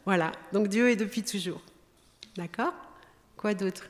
Voilà, 0.05 0.31
donc 0.51 0.67
Dieu 0.67 0.89
est 0.89 0.95
depuis 0.95 1.23
toujours. 1.23 1.61
D'accord? 2.35 2.73
Quoi 3.37 3.53
d'autre? 3.53 3.89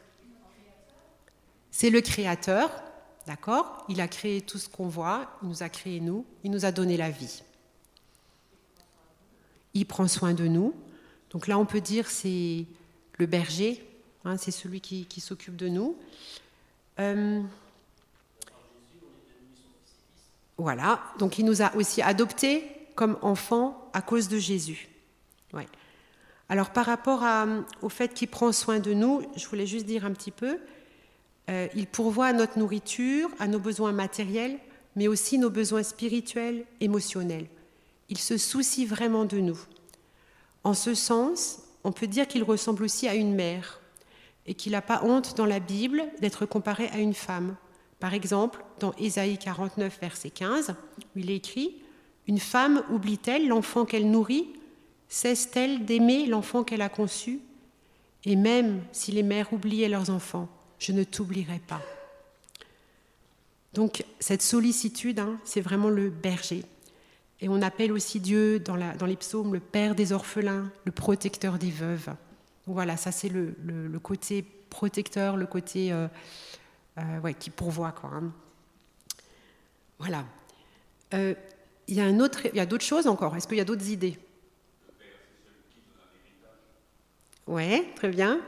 C'est 1.72 1.90
le 1.90 2.02
Créateur, 2.02 2.84
d'accord? 3.28 3.86
Il 3.90 4.02
a 4.02 4.08
créé 4.08 4.42
tout 4.42 4.58
ce 4.58 4.70
qu'on 4.70 4.88
voit, 4.88 5.38
il 5.42 5.50
nous 5.50 5.64
a 5.64 5.70
créé 5.70 6.00
nous, 6.00 6.26
il 6.44 6.52
nous 6.52 6.66
a 6.66 6.72
donné 6.72 6.98
la 6.98 7.10
vie. 7.10 7.44
Il 9.74 9.86
prend 9.86 10.08
soin 10.08 10.34
de 10.34 10.48
nous. 10.48 10.74
Donc 11.30 11.48
là, 11.48 11.58
on 11.58 11.66
peut 11.66 11.82
dire 11.82 12.10
c'est 12.10 12.66
le 13.18 13.26
berger, 13.26 13.88
hein, 14.26 14.38
c'est 14.38 14.52
celui 14.52 14.82
qui, 14.82 15.22
s'occupe 15.22 15.56
de 15.56 15.68
nous. 15.68 15.96
Euh, 17.00 17.42
voilà, 20.58 21.02
donc 21.18 21.40
il 21.40 21.46
nous 21.46 21.62
a 21.62 21.76
aussi 21.76 22.02
adoptés 22.02 22.64
comme 22.96 23.18
enfants 23.22 23.90
à 23.94 24.02
cause 24.02 24.28
de 24.28 24.38
Jésus. 24.38 24.88
Alors 26.50 26.72
par 26.72 26.86
rapport 26.86 27.24
au 27.82 27.88
fait 27.88 28.14
qu'il 28.14 28.28
prend 28.28 28.52
soin 28.52 28.80
de 28.80 28.94
nous, 28.94 29.22
je 29.38 29.48
voulais 29.48 29.66
juste 29.66 29.86
dire 29.86 30.04
un 30.04 30.12
petit 30.12 30.32
peu, 30.32 30.60
euh, 31.52 31.68
il 31.76 31.88
pourvoit 31.88 32.28
à 32.28 32.34
notre 32.34 32.58
nourriture, 32.58 33.30
à 33.40 33.48
nos 33.48 33.60
besoins 33.60 33.92
matériels, 33.92 34.58
mais 34.96 35.08
aussi 35.08 35.38
nos 35.38 35.50
besoins 35.50 35.84
spirituels, 35.84 36.66
émotionnels. 36.80 37.48
Il 38.10 38.18
se 38.18 38.38
soucie 38.38 38.86
vraiment 38.86 39.26
de 39.26 39.38
nous. 39.38 39.60
En 40.64 40.74
ce 40.74 40.94
sens, 40.94 41.60
on 41.84 41.92
peut 41.92 42.08
dire 42.08 42.28
qu'il 42.28 42.44
ressemble 42.44 42.84
aussi 42.84 43.08
à 43.08 43.16
une 43.16 43.34
mère 43.34 43.82
et 44.46 44.54
qu'il 44.54 44.72
n'a 44.74 44.82
pas 44.82 45.04
honte 45.04 45.36
dans 45.36 45.46
la 45.46 45.60
Bible 45.60 46.04
d'être 46.20 46.46
comparé 46.46 46.88
à 46.90 47.00
une 47.00 47.14
femme. 47.14 47.56
Par 48.00 48.14
exemple, 48.14 48.64
dans 48.80 48.94
Ésaïe 48.94 49.38
49, 49.38 50.00
verset 50.00 50.30
15, 50.30 50.76
où 51.16 51.20
il 51.20 51.30
est 51.32 51.36
écrit 51.36 51.76
Une 52.28 52.40
femme 52.40 52.84
oublie-t-elle 52.90 53.48
l'enfant 53.48 53.86
qu'elle 53.86 54.10
nourrit? 54.10 54.48
Cesse-t-elle 55.08 55.86
d'aimer 55.86 56.26
l'enfant 56.26 56.64
qu'elle 56.64 56.82
a 56.82 56.90
conçu? 56.90 57.40
Et 58.24 58.36
même 58.36 58.82
si 58.92 59.12
les 59.12 59.24
mères 59.24 59.52
oubliaient 59.52 59.90
leurs 59.90 60.10
enfants, 60.10 60.48
je 60.82 60.92
ne 60.92 61.04
t'oublierai 61.04 61.60
pas. 61.60 61.82
Donc 63.74 64.04
cette 64.20 64.42
sollicitude, 64.42 65.20
hein, 65.20 65.40
c'est 65.46 65.62
vraiment 65.62 65.90
le 65.90 66.10
berger. 66.10 66.66
Et 67.40 67.48
on 67.48 67.62
appelle 67.62 67.92
aussi 67.92 68.20
Dieu 68.20 68.60
dans, 68.60 68.76
les 68.76 69.16
psaumes 69.16 69.54
le 69.54 69.60
Père 69.60 69.96
des 69.96 70.12
orphelins, 70.12 70.72
le 70.84 70.92
protecteur 70.92 71.58
des 71.60 71.70
veuves. 71.70 72.10
voilà, 72.66 72.98
ça 72.98 73.12
c'est 73.12 73.30
le, 73.30 73.54
côté 74.02 74.44
protecteur, 74.70 75.38
le 75.38 75.46
côté 75.46 75.94
euh, 75.94 76.08
euh, 76.98 77.32
qui 77.34 77.52
pourvoit. 77.52 77.94
Hein. 78.04 78.32
Voilà. 80.00 80.26
Euh, 81.14 81.36
il 81.88 81.96
y 81.96 82.02
a, 82.02 82.06
a 82.06 82.66
d'autres 82.66 82.86
choses 82.86 83.06
encore. 83.06 83.36
Est-ce 83.36 83.48
qu'il 83.48 83.58
y 83.58 83.62
a 83.62 83.66
d'autres 83.66 83.88
idées? 83.90 84.18
Oui, 87.48 87.84
très 87.96 88.10
bien. 88.10 88.40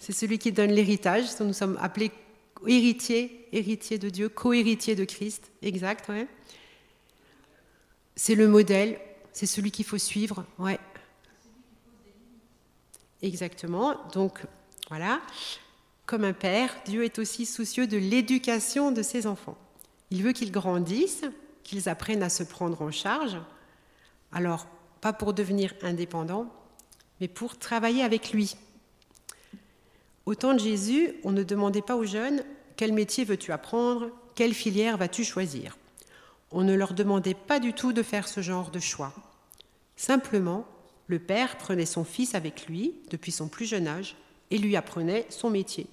C'est 0.00 0.12
celui 0.12 0.38
qui 0.38 0.50
donne 0.50 0.72
l'héritage. 0.72 1.26
Nous 1.40 1.52
sommes 1.52 1.78
appelés 1.80 2.10
héritiers, 2.66 3.46
héritiers 3.52 3.98
de 3.98 4.08
Dieu, 4.08 4.28
co-héritiers 4.28 4.96
de 4.96 5.04
Christ. 5.04 5.52
Exact, 5.62 6.08
ouais. 6.08 6.26
C'est 8.16 8.34
le 8.34 8.48
modèle, 8.48 8.98
c'est 9.32 9.46
celui 9.46 9.70
qu'il 9.70 9.84
faut 9.84 9.98
suivre, 9.98 10.44
ouais. 10.58 10.80
Exactement. 13.22 13.94
Donc, 14.12 14.40
voilà. 14.88 15.20
Comme 16.06 16.24
un 16.24 16.32
père, 16.32 16.74
Dieu 16.86 17.04
est 17.04 17.18
aussi 17.18 17.44
soucieux 17.44 17.86
de 17.86 17.98
l'éducation 17.98 18.92
de 18.92 19.02
ses 19.02 19.26
enfants. 19.26 19.58
Il 20.10 20.22
veut 20.22 20.32
qu'ils 20.32 20.50
grandissent, 20.50 21.24
qu'ils 21.62 21.90
apprennent 21.90 22.22
à 22.22 22.30
se 22.30 22.42
prendre 22.42 22.80
en 22.80 22.90
charge. 22.90 23.36
Alors, 24.32 24.66
pas 25.02 25.12
pour 25.12 25.34
devenir 25.34 25.74
indépendants, 25.82 26.50
mais 27.20 27.28
pour 27.28 27.58
travailler 27.58 28.02
avec 28.02 28.32
lui. 28.32 28.56
Au 30.26 30.34
temps 30.34 30.54
de 30.54 30.60
Jésus, 30.60 31.14
on 31.24 31.32
ne 31.32 31.42
demandait 31.42 31.82
pas 31.82 31.96
aux 31.96 32.04
jeunes 32.04 32.42
quel 32.76 32.92
métier 32.92 33.24
veux-tu 33.24 33.52
apprendre, 33.52 34.08
quelle 34.34 34.54
filière 34.54 34.96
vas-tu 34.96 35.24
choisir. 35.24 35.76
On 36.50 36.62
ne 36.62 36.74
leur 36.74 36.94
demandait 36.94 37.34
pas 37.34 37.60
du 37.60 37.72
tout 37.72 37.92
de 37.92 38.02
faire 38.02 38.26
ce 38.26 38.40
genre 38.40 38.70
de 38.70 38.80
choix. 38.80 39.12
Simplement, 39.96 40.66
le 41.06 41.18
père 41.18 41.58
prenait 41.58 41.86
son 41.86 42.04
fils 42.04 42.34
avec 42.34 42.66
lui 42.66 42.94
depuis 43.10 43.32
son 43.32 43.48
plus 43.48 43.66
jeune 43.66 43.86
âge 43.86 44.16
et 44.50 44.58
lui 44.58 44.76
apprenait 44.76 45.26
son 45.28 45.50
métier 45.50 45.86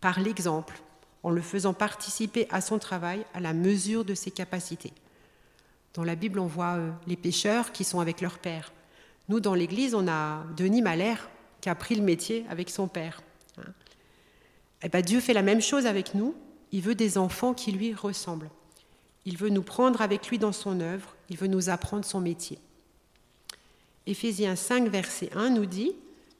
par 0.00 0.20
l'exemple, 0.20 0.80
en 1.22 1.30
le 1.30 1.40
faisant 1.40 1.74
participer 1.74 2.48
à 2.50 2.60
son 2.60 2.78
travail 2.78 3.24
à 3.34 3.40
la 3.40 3.52
mesure 3.52 4.04
de 4.04 4.14
ses 4.14 4.30
capacités. 4.30 4.92
Dans 5.94 6.04
la 6.04 6.14
Bible, 6.14 6.38
on 6.38 6.46
voit 6.46 6.76
euh, 6.76 6.90
les 7.06 7.16
pêcheurs 7.16 7.72
qui 7.72 7.84
sont 7.84 8.00
avec 8.00 8.20
leur 8.20 8.38
père. 8.38 8.72
Nous, 9.28 9.38
dans 9.38 9.54
l'Église, 9.54 9.94
on 9.94 10.08
a 10.08 10.44
Denis 10.56 10.82
Malher 10.82 11.16
qui 11.60 11.68
a 11.68 11.74
pris 11.74 11.94
le 11.94 12.02
métier 12.02 12.44
avec 12.48 12.70
son 12.70 12.88
père. 12.88 13.22
Eh 14.82 14.88
ben, 14.88 15.02
Dieu 15.02 15.20
fait 15.20 15.32
la 15.32 15.42
même 15.42 15.60
chose 15.60 15.86
avec 15.86 16.14
nous. 16.14 16.34
Il 16.72 16.82
veut 16.82 16.94
des 16.94 17.18
enfants 17.18 17.54
qui 17.54 17.72
lui 17.72 17.94
ressemblent. 17.94 18.50
Il 19.24 19.36
veut 19.36 19.50
nous 19.50 19.62
prendre 19.62 20.00
avec 20.00 20.28
lui 20.28 20.38
dans 20.38 20.52
son 20.52 20.80
œuvre. 20.80 21.14
Il 21.30 21.36
veut 21.36 21.46
nous 21.46 21.70
apprendre 21.70 22.04
son 22.04 22.20
métier. 22.20 22.58
Éphésiens 24.06 24.56
5, 24.56 24.88
verset 24.88 25.30
1 25.34 25.50
nous 25.50 25.66
dit 25.66 25.92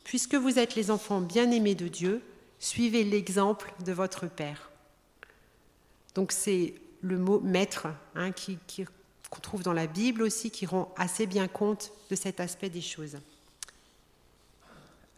Puisque 0.04 0.34
vous 0.34 0.58
êtes 0.58 0.74
les 0.74 0.90
enfants 0.90 1.20
bien-aimés 1.20 1.76
de 1.76 1.86
Dieu, 1.86 2.22
Suivez 2.62 3.02
l'exemple 3.02 3.74
de 3.84 3.90
votre 3.90 4.28
Père. 4.28 4.70
Donc 6.14 6.30
c'est 6.30 6.74
le 7.00 7.18
mot 7.18 7.40
maître 7.40 7.88
hein, 8.14 8.30
qu'on 9.30 9.40
trouve 9.40 9.64
dans 9.64 9.72
la 9.72 9.88
Bible 9.88 10.22
aussi, 10.22 10.52
qui 10.52 10.64
rend 10.64 10.94
assez 10.96 11.26
bien 11.26 11.48
compte 11.48 11.90
de 12.08 12.14
cet 12.14 12.38
aspect 12.38 12.70
des 12.70 12.80
choses. 12.80 13.18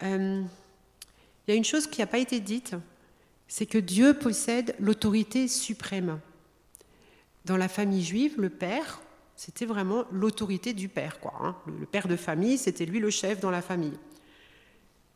Euh, 0.02 0.42
il 1.46 1.50
y 1.50 1.52
a 1.52 1.54
une 1.54 1.66
chose 1.66 1.86
qui 1.86 2.00
n'a 2.00 2.06
pas 2.06 2.16
été 2.16 2.40
dite, 2.40 2.74
c'est 3.56 3.66
que 3.66 3.78
Dieu 3.78 4.14
possède 4.14 4.74
l'autorité 4.80 5.46
suprême. 5.46 6.18
Dans 7.44 7.56
la 7.56 7.68
famille 7.68 8.02
juive, 8.02 8.34
le 8.36 8.50
père, 8.50 9.00
c'était 9.36 9.64
vraiment 9.64 10.06
l'autorité 10.10 10.72
du 10.72 10.88
père. 10.88 11.20
Quoi, 11.20 11.32
hein. 11.40 11.54
le 11.66 11.86
père 11.86 12.08
de 12.08 12.16
famille, 12.16 12.58
c'était 12.58 12.84
lui 12.84 12.98
le 12.98 13.10
chef 13.10 13.38
dans 13.38 13.52
la 13.52 13.62
famille. 13.62 13.96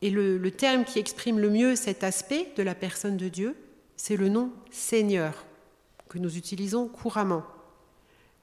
Et 0.03 0.11
le, 0.11 0.51
terme 0.53 0.85
qui 0.85 1.01
exprime 1.01 1.41
le 1.41 1.51
mieux 1.51 1.75
cet 1.75 2.05
aspect 2.05 2.53
de 2.57 2.63
la 2.63 2.77
personne 2.77 3.17
de 3.17 3.29
Dieu, 3.29 3.57
c'est 3.97 4.17
le 4.17 4.29
nom 4.29 4.53
Seigneur, 4.71 5.45
que 6.09 6.21
nous 6.21 6.37
utilisons 6.37 6.87
couramment. 6.87 7.43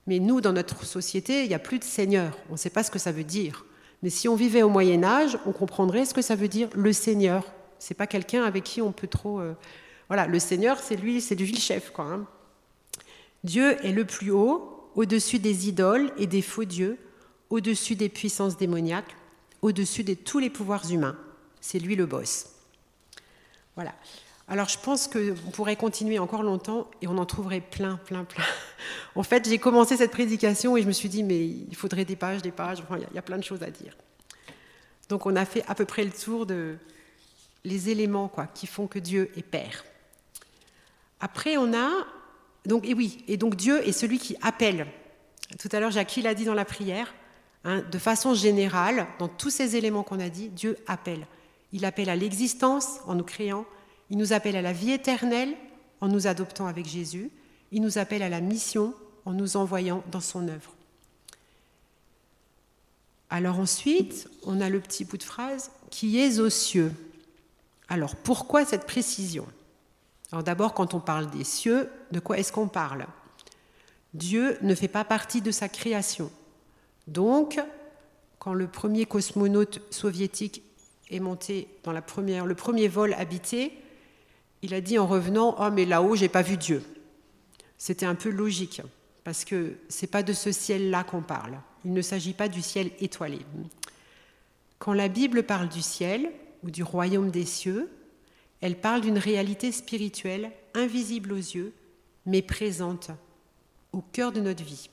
Mais 0.08 0.20
nous, 0.20 0.42
dans 0.42 0.52
notre 0.52 0.84
société, 0.84 1.44
il 1.44 1.48
n'y 1.48 1.56
a 1.56 1.60
plus 1.60 1.80
de 1.80 1.86
Seigneur. 1.86 2.38
On 2.50 2.54
ne 2.54 2.58
sait 2.58 2.70
pas 2.70 2.84
ce 2.84 2.92
que 2.92 3.00
ça 3.00 3.14
veut 3.14 3.24
dire. 3.24 3.66
Mais 4.04 4.10
si 4.10 4.28
on 4.28 4.36
vivait 4.36 4.62
au 4.62 4.70
Moyen 4.70 5.06
Âge, 5.06 5.38
on 5.46 5.54
comprendrait 5.54 6.04
ce 6.04 6.14
que 6.14 6.22
ça 6.22 6.36
veut 6.36 6.50
dire 6.50 6.68
le 6.76 6.92
Seigneur. 6.92 7.46
C'est 7.80 7.94
pas 7.94 8.08
quelqu'un 8.08 8.44
avec 8.44 8.66
qui 8.66 8.82
on 8.82 8.92
peut 8.92 9.08
trop. 9.08 9.40
Euh, 9.40 9.54
voilà, 10.08 10.28
le 10.28 10.40
Seigneur, 10.40 10.80
c'est 10.80 10.96
lui, 10.96 11.22
c'est 11.22 11.36
lui 11.36 11.52
le 11.52 11.60
chef. 11.60 11.92
Dieu 13.44 13.78
est 13.86 13.92
le 13.92 14.06
plus 14.06 14.32
haut, 14.32 14.90
au-dessus 14.96 15.40
des 15.40 15.68
idoles 15.68 16.12
et 16.18 16.28
des 16.28 16.42
faux 16.42 16.66
dieux, 16.66 16.98
au-dessus 17.50 17.96
des 17.96 18.10
puissances 18.10 18.58
démoniaques, 18.58 19.16
au-dessus 19.62 20.04
de 20.04 20.14
tous 20.14 20.40
les 20.40 20.50
pouvoirs 20.50 20.90
humains. 20.92 21.18
C'est 21.62 21.80
lui 21.80 21.96
le 21.96 22.06
boss. 22.06 22.48
Voilà. 23.76 23.94
Alors 24.48 24.70
je 24.70 24.78
pense 24.78 25.08
qu'on 25.08 25.52
pourrait 25.52 25.76
continuer 25.76 26.20
encore 26.20 26.44
longtemps 26.44 26.88
et 27.02 27.08
on 27.08 27.18
en 27.18 27.26
trouverait 27.26 27.62
plein, 27.62 27.98
plein, 27.98 28.24
plein. 28.24 28.44
En 29.16 29.24
fait, 29.24 29.48
j'ai 29.48 29.58
commencé 29.58 29.96
cette 29.96 30.12
prédication 30.12 30.76
et 30.76 30.82
je 30.82 30.88
me 30.88 30.92
suis 30.92 31.08
dit, 31.08 31.24
mais 31.24 31.48
il 31.48 31.76
faudrait 31.76 32.04
des 32.04 32.18
pages, 32.18 32.42
des 32.42 32.52
pages, 32.52 32.82
enfin, 32.82 32.98
il 32.98 33.16
y, 33.16 33.18
a 33.18 33.22
plein 33.22 33.38
de 33.38 33.44
choses 33.44 33.64
à 33.64 33.72
dire. 33.72 33.96
Donc 35.08 35.26
on 35.26 35.36
a 35.38 35.46
fait 35.46 35.64
à 35.68 35.74
peu 35.74 35.86
près 35.86 36.04
le 36.04 36.12
tour 36.12 36.46
de 36.46 36.76
les 37.64 37.90
éléments 37.90 38.32
qui 38.54 38.68
font 38.68 38.88
que 38.88 39.00
Dieu 39.00 39.32
est 39.38 39.42
Père. 39.42 39.86
Après, 41.20 41.58
on 41.58 41.74
a, 41.74 41.90
donc, 42.66 42.86
et 42.86 42.94
oui, 42.94 43.24
et 43.28 43.38
donc 43.38 43.56
Dieu 43.56 43.88
est 43.88 43.92
celui 43.92 44.20
qui 44.20 44.36
appelle. 44.42 44.88
Tout 45.60 45.70
à 45.72 45.80
l'heure, 45.80 45.92
Jackie 45.92 46.22
l'a 46.22 46.34
dit 46.34 46.46
dans 46.46 46.54
la 46.54 46.66
prière, 46.66 47.14
hein, 47.64 47.84
de 47.92 47.98
façon 47.98 48.34
générale, 48.34 49.08
dans 49.20 49.28
tous 49.28 49.50
ces 49.50 49.76
éléments 49.76 50.04
qu'on 50.04 50.20
a 50.20 50.30
dit, 50.30 50.50
Dieu 50.50 50.78
appelle. 50.88 51.28
Il 51.72 51.86
appelle 51.86 52.10
à 52.10 52.16
l'existence 52.16 53.00
en 53.06 53.16
nous 53.16 53.24
créant, 53.24 53.66
il 54.10 54.18
nous 54.18 54.34
appelle 54.34 54.56
à 54.56 54.62
la 54.62 54.74
vie 54.74 54.92
éternelle 54.92 55.56
en 56.02 56.08
nous 56.08 56.28
adoptant 56.28 56.68
avec 56.68 56.86
Jésus. 56.86 57.32
Il 57.72 57.82
nous 57.82 57.98
appelle 57.98 58.22
à 58.22 58.30
la 58.30 58.42
mission 58.42 58.94
en 59.26 59.34
nous 59.34 59.58
envoyant 59.58 60.04
dans 60.12 60.22
son 60.22 60.48
œuvre. 60.48 60.74
Alors 63.30 63.60
ensuite, 63.60 64.30
on 64.44 64.62
a 64.62 64.70
le 64.70 64.80
petit 64.80 65.04
bout 65.04 65.18
de 65.18 65.24
phrase 65.24 65.72
qui 65.90 66.20
est 66.20 66.40
aux 66.40 66.50
cieux. 66.50 66.92
Alors 67.90 68.16
pourquoi 68.16 68.66
cette 68.66 68.86
précision? 68.86 69.48
Alors 70.36 70.44
d'abord, 70.44 70.74
quand 70.74 70.94
on 70.94 71.00
parle 71.00 71.30
des 71.30 71.46
cieux, 71.46 71.90
de 72.12 72.20
quoi 72.20 72.38
est-ce 72.38 72.52
qu'on 72.52 72.68
parle? 72.68 73.06
Dieu 74.14 74.58
ne 74.64 74.76
fait 74.76 74.90
pas 74.90 75.06
partie 75.06 75.42
de 75.42 75.50
sa 75.50 75.70
création. 75.70 76.30
Donc, 77.08 77.58
quand 78.38 78.54
le 78.54 78.68
premier 78.68 79.06
cosmonaute 79.06 79.80
soviétique 79.94 80.62
est 81.10 81.22
monté 81.22 81.70
dans 81.84 81.94
la 81.94 82.02
première, 82.02 82.46
le 82.46 82.54
premier 82.54 82.90
vol 82.90 83.14
habité, 83.14 83.72
il 84.62 84.74
a 84.74 84.82
dit 84.82 85.00
en 85.00 85.08
revenant 85.08 85.56
Oh, 85.58 85.72
mais 85.72 85.86
là-haut, 85.86 86.18
j'ai 86.18 86.28
pas 86.28 86.42
vu 86.42 86.58
Dieu. 86.58 86.84
C'était 87.78 88.06
un 88.06 88.16
peu 88.16 88.30
logique, 88.30 88.82
parce 89.24 89.46
que 89.46 89.78
c'est 89.88 90.06
pas 90.06 90.22
de 90.22 90.34
ce 90.34 90.52
ciel-là 90.52 91.06
qu'on 91.06 91.22
parle. 91.22 91.62
Il 91.86 91.94
ne 91.94 92.02
s'agit 92.02 92.34
pas 92.34 92.50
du 92.50 92.62
ciel 92.62 92.92
étoilé. 93.00 93.40
Quand 94.80 94.92
la 94.92 95.08
Bible 95.08 95.44
parle 95.44 95.70
du 95.70 95.82
ciel 95.82 96.30
ou 96.62 96.72
du 96.72 96.84
royaume 96.84 97.32
des 97.32 97.46
cieux, 97.46 97.90
elle 98.62 98.80
parle 98.80 99.02
d'une 99.02 99.18
réalité 99.18 99.72
spirituelle 99.72 100.52
invisible 100.74 101.34
aux 101.34 101.38
yeux, 101.38 101.74
mais 102.26 102.42
présente 102.42 103.12
au 103.94 104.02
cœur 104.02 104.32
de 104.32 104.42
notre 104.42 104.64
vie. 104.64 104.90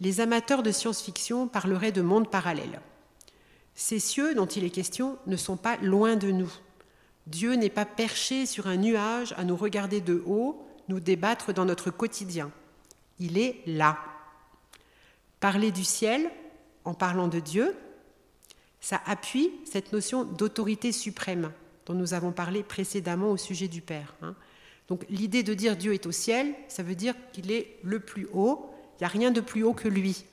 Les 0.00 0.20
amateurs 0.20 0.62
de 0.62 0.70
science-fiction 0.70 1.48
parleraient 1.48 1.92
de 1.92 2.02
mondes 2.02 2.30
parallèles. 2.30 2.80
Ces 3.74 3.98
cieux 3.98 4.34
dont 4.34 4.46
il 4.46 4.64
est 4.64 4.70
question 4.70 5.18
ne 5.26 5.36
sont 5.36 5.56
pas 5.56 5.76
loin 5.78 6.16
de 6.16 6.30
nous. 6.30 6.52
Dieu 7.26 7.54
n'est 7.54 7.70
pas 7.70 7.84
perché 7.84 8.46
sur 8.46 8.66
un 8.66 8.76
nuage 8.76 9.34
à 9.36 9.44
nous 9.44 9.56
regarder 9.56 10.00
de 10.00 10.22
haut, 10.26 10.64
nous 10.88 11.00
débattre 11.00 11.52
dans 11.52 11.64
notre 11.64 11.90
quotidien. 11.90 12.50
Il 13.18 13.38
est 13.38 13.60
là. 13.66 13.98
Parler 15.40 15.70
du 15.70 15.84
ciel 15.84 16.30
en 16.84 16.94
parlant 16.94 17.28
de 17.28 17.40
Dieu, 17.40 17.76
ça 18.80 19.00
appuie 19.06 19.50
cette 19.64 19.92
notion 19.92 20.24
d'autorité 20.24 20.92
suprême 20.92 21.52
dont 21.88 21.94
nous 21.94 22.12
avons 22.12 22.32
parlé 22.32 22.62
précédemment 22.62 23.30
au 23.30 23.36
sujet 23.36 23.66
du 23.66 23.80
Père. 23.80 24.14
Hein. 24.22 24.34
Donc 24.88 25.04
l'idée 25.08 25.42
de 25.42 25.54
dire 25.54 25.76
Dieu 25.76 25.94
est 25.94 26.06
au 26.06 26.12
ciel, 26.12 26.54
ça 26.68 26.82
veut 26.82 26.94
dire 26.94 27.14
qu'il 27.32 27.50
est 27.50 27.78
le 27.82 27.98
plus 27.98 28.28
haut, 28.32 28.70
il 28.94 29.02
n'y 29.02 29.06
a 29.06 29.08
rien 29.08 29.30
de 29.30 29.40
plus 29.40 29.62
haut 29.62 29.72
que 29.72 29.88
lui. 29.88 30.24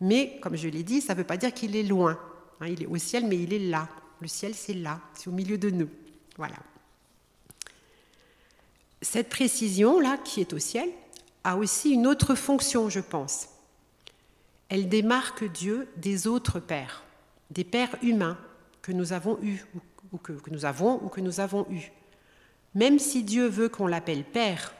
Mais, 0.00 0.38
comme 0.40 0.56
je 0.56 0.68
l'ai 0.68 0.82
dit, 0.82 1.00
ça 1.00 1.14
ne 1.14 1.18
veut 1.18 1.24
pas 1.24 1.36
dire 1.36 1.54
qu'il 1.54 1.76
est 1.76 1.82
loin. 1.82 2.18
Hein. 2.60 2.66
il 2.68 2.82
est 2.82 2.86
au 2.86 2.96
ciel, 2.96 3.26
mais 3.26 3.36
il 3.36 3.52
est 3.52 3.58
là. 3.58 3.88
Le 4.20 4.28
ciel, 4.28 4.54
c'est 4.54 4.74
là, 4.74 5.00
c'est 5.14 5.28
au 5.28 5.32
milieu 5.32 5.58
de 5.58 5.70
nous. 5.70 5.88
Voilà. 6.36 6.56
Cette 9.02 9.28
précision-là, 9.28 10.18
qui 10.18 10.40
est 10.40 10.52
au 10.52 10.58
ciel, 10.58 10.88
a 11.44 11.56
aussi 11.56 11.90
une 11.90 12.06
autre 12.06 12.34
fonction, 12.34 12.88
je 12.88 13.00
pense. 13.00 13.48
Elle 14.68 14.88
démarque 14.88 15.44
Dieu 15.44 15.88
des 15.96 16.26
autres 16.26 16.60
pères, 16.60 17.04
des 17.50 17.64
pères 17.64 17.96
humains 18.02 18.38
que 18.82 18.92
nous 18.92 19.12
avons 19.12 19.38
eus 19.42 19.64
que, 20.16 20.32
que 20.32 20.50
nous 20.50 20.64
avons 20.64 21.02
ou 21.04 21.08
que 21.08 21.20
nous 21.20 21.40
avons 21.40 21.66
eus. 21.70 21.92
Même 22.74 22.98
si 22.98 23.22
Dieu 23.22 23.46
veut 23.46 23.68
qu'on 23.68 23.86
l'appelle 23.86 24.24
père, 24.24 24.74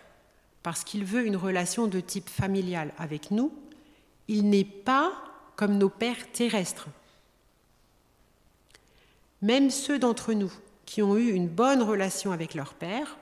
parce 0.62 0.85
qu'il 0.85 1.05
veut 1.05 1.27
une 1.27 1.37
relation 1.37 1.87
de 1.87 2.01
type 2.01 2.29
familial 2.29 2.93
avec 2.99 3.31
nous, 3.31 3.53
il 4.29 4.49
n'est 4.51 4.64
pas 4.64 5.12
comme 5.57 5.79
nos 5.79 5.88
pères 5.88 6.31
terrestres. 6.33 6.88
Même 9.43 9.71
ceux 9.71 9.99
d'entre 9.99 10.33
nous 10.33 10.53
qui 10.85 11.03
ont 11.03 11.17
eu 11.17 11.31
une 11.31 11.49
bonne 11.49 11.83
relation 11.83 12.33
avec 12.33 12.55
leur 12.55 12.75
père 12.75 13.19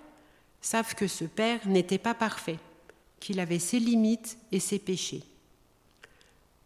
savent 0.61 0.95
que 0.95 1.07
ce 1.07 1.25
père 1.25 1.67
n'était 1.67 1.99
pas 1.99 2.15
parfait, 2.15 2.59
qu'il 3.21 3.41
avait 3.41 3.59
ses 3.59 3.79
limites 3.79 4.39
et 4.53 4.61
ses 4.61 4.79
péchés. 4.79 5.23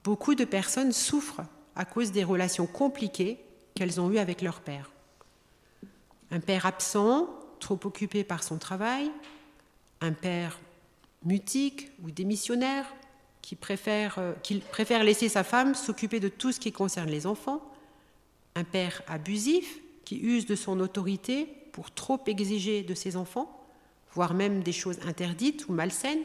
Beaucoup 0.04 0.34
de 0.34 0.44
personnes 0.44 0.92
souffrent 0.92 1.42
à 1.76 1.84
cause 1.84 2.12
des 2.12 2.24
relations 2.24 2.66
compliquées 2.66 3.38
qu'elles 3.74 4.00
ont 4.00 4.10
eues 4.10 4.18
avec 4.18 4.42
leur 4.42 4.60
père. 4.60 4.90
Un 6.30 6.40
père 6.40 6.66
absent, 6.66 7.28
trop 7.58 7.78
occupé 7.84 8.24
par 8.24 8.42
son 8.42 8.58
travail, 8.58 9.10
un 10.00 10.12
père 10.12 10.58
mutique 11.24 11.90
ou 12.02 12.10
démissionnaire 12.10 12.86
qui 13.42 13.56
préfère, 13.56 14.18
euh, 14.18 14.32
préfère 14.70 15.04
laisser 15.04 15.28
sa 15.28 15.44
femme 15.44 15.74
s'occuper 15.74 16.20
de 16.20 16.28
tout 16.28 16.52
ce 16.52 16.60
qui 16.60 16.72
concerne 16.72 17.10
les 17.10 17.26
enfants, 17.26 17.62
un 18.54 18.64
père 18.64 19.02
abusif 19.06 19.80
qui 20.04 20.18
use 20.18 20.46
de 20.46 20.54
son 20.54 20.80
autorité 20.80 21.46
pour 21.72 21.90
trop 21.90 22.20
exiger 22.26 22.82
de 22.82 22.94
ses 22.94 23.16
enfants, 23.16 23.64
voire 24.12 24.34
même 24.34 24.62
des 24.62 24.72
choses 24.72 24.98
interdites 25.06 25.68
ou 25.68 25.72
malsaines. 25.72 26.22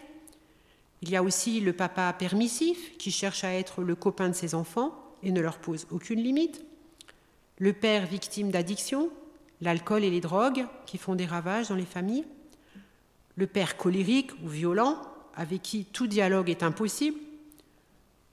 Il 1.01 1.09
y 1.09 1.15
a 1.15 1.23
aussi 1.23 1.59
le 1.59 1.73
papa 1.73 2.11
permissif 2.13 2.97
qui 2.97 3.11
cherche 3.11 3.43
à 3.43 3.53
être 3.53 3.81
le 3.81 3.95
copain 3.95 4.29
de 4.29 4.33
ses 4.33 4.55
enfants 4.55 4.95
et 5.21 5.31
ne 5.31 5.41
leur 5.41 5.59
pose 5.59 5.85
aucune 5.91 6.21
limite. 6.21 6.63
Le 7.59 7.73
père 7.73 8.05
victime 8.05 8.49
d'addiction, 8.49 9.09
l'alcool 9.61 10.03
et 10.03 10.09
les 10.09 10.21
drogues 10.21 10.65
qui 10.85 10.97
font 10.97 11.15
des 11.15 11.25
ravages 11.25 11.69
dans 11.69 11.75
les 11.75 11.85
familles. 11.85 12.25
Le 13.35 13.47
père 13.47 13.77
colérique 13.77 14.31
ou 14.43 14.47
violent 14.47 15.01
avec 15.35 15.61
qui 15.61 15.85
tout 15.85 16.07
dialogue 16.07 16.49
est 16.49 16.63
impossible. 16.63 17.19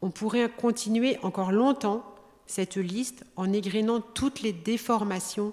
On 0.01 0.11
pourrait 0.11 0.51
continuer 0.51 1.19
encore 1.23 1.53
longtemps 1.53 2.05
cette 2.47 2.77
liste 2.77 3.25
en 3.37 3.53
égrénant 3.53 4.01
toutes 4.01 4.43
les 4.43 4.53
déformations 4.53 5.53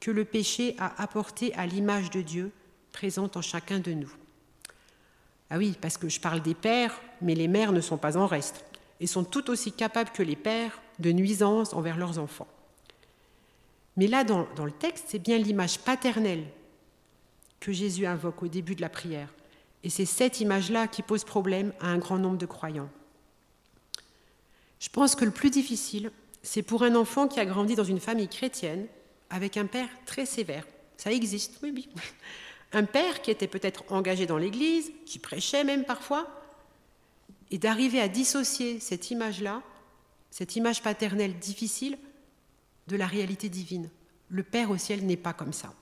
que 0.00 0.10
le 0.10 0.24
péché 0.24 0.76
a 0.78 1.00
apportées 1.02 1.52
à 1.54 1.66
l'image 1.66 2.10
de 2.10 2.22
Dieu 2.22 2.52
présente 2.92 3.36
en 3.36 3.42
chacun 3.42 3.80
de 3.80 3.92
nous. 3.92 4.12
Ah 5.50 5.58
oui, 5.58 5.76
parce 5.80 5.96
que 5.96 6.08
je 6.08 6.20
parle 6.20 6.40
des 6.40 6.54
pères, 6.54 7.00
mais 7.22 7.34
les 7.34 7.48
mères 7.48 7.72
ne 7.72 7.80
sont 7.80 7.96
pas 7.96 8.16
en 8.16 8.26
reste 8.26 8.64
et 9.00 9.06
sont 9.06 9.24
tout 9.24 9.50
aussi 9.50 9.72
capables 9.72 10.10
que 10.10 10.22
les 10.22 10.36
pères 10.36 10.80
de 10.98 11.12
nuisances 11.12 11.72
envers 11.72 11.96
leurs 11.96 12.18
enfants. 12.18 12.48
Mais 13.98 14.06
là, 14.06 14.22
dans, 14.22 14.46
le 14.64 14.70
texte, 14.70 15.06
c'est 15.08 15.18
bien 15.18 15.38
l'image 15.38 15.80
paternelle 15.80 16.44
que 17.58 17.72
Jésus 17.72 18.06
invoque 18.06 18.44
au 18.44 18.46
début 18.46 18.76
de 18.76 18.80
la 18.80 18.88
prière. 18.88 19.34
Et 19.82 19.90
c'est 19.90 20.06
cette 20.06 20.40
image-là 20.40 20.86
qui 20.86 21.02
pose 21.02 21.24
problème 21.24 21.72
à 21.80 21.88
un 21.88 21.98
grand 21.98 22.16
nombre 22.16 22.38
de 22.38 22.46
croyants. 22.46 22.88
Je 24.78 24.88
pense 24.88 25.16
que 25.16 25.24
le 25.24 25.32
plus 25.32 25.50
difficile, 25.50 26.12
c'est 26.44 26.62
pour 26.62 26.84
un 26.84 26.94
enfant 26.94 27.26
qui 27.26 27.40
a 27.40 27.44
grandi 27.44 27.74
dans 27.74 27.82
une 27.82 27.98
famille 27.98 28.28
chrétienne 28.28 28.86
avec 29.30 29.56
un 29.56 29.66
père 29.66 29.88
très 30.06 30.26
sévère. 30.26 30.64
Ça 30.96 31.12
existe, 31.12 31.58
oui, 31.64 31.72
oui. 31.74 31.88
Un 32.72 32.84
père 32.84 33.22
qui 33.22 33.30
était 33.30 33.48
peut-être 33.48 33.82
engagé 33.88 34.26
dans 34.26 34.36
l'Église, 34.36 34.92
qui 35.06 35.18
prêchait 35.18 35.64
même 35.64 35.84
parfois, 35.84 36.28
et 37.50 37.56
d'arriver 37.56 37.98
à 37.98 38.08
dissocier 38.08 38.78
cette 38.78 39.10
image-là, 39.10 39.62
cette 40.30 40.54
image 40.54 40.82
paternelle 40.82 41.38
difficile, 41.38 41.96
de 42.88 42.96
la 42.96 43.06
réalité 43.06 43.48
divine. 43.48 43.88
Le 44.28 44.42
Père 44.42 44.70
au 44.70 44.76
ciel 44.76 45.06
n'est 45.06 45.16
pas 45.16 45.32
comme 45.32 45.52
ça. 45.52 45.72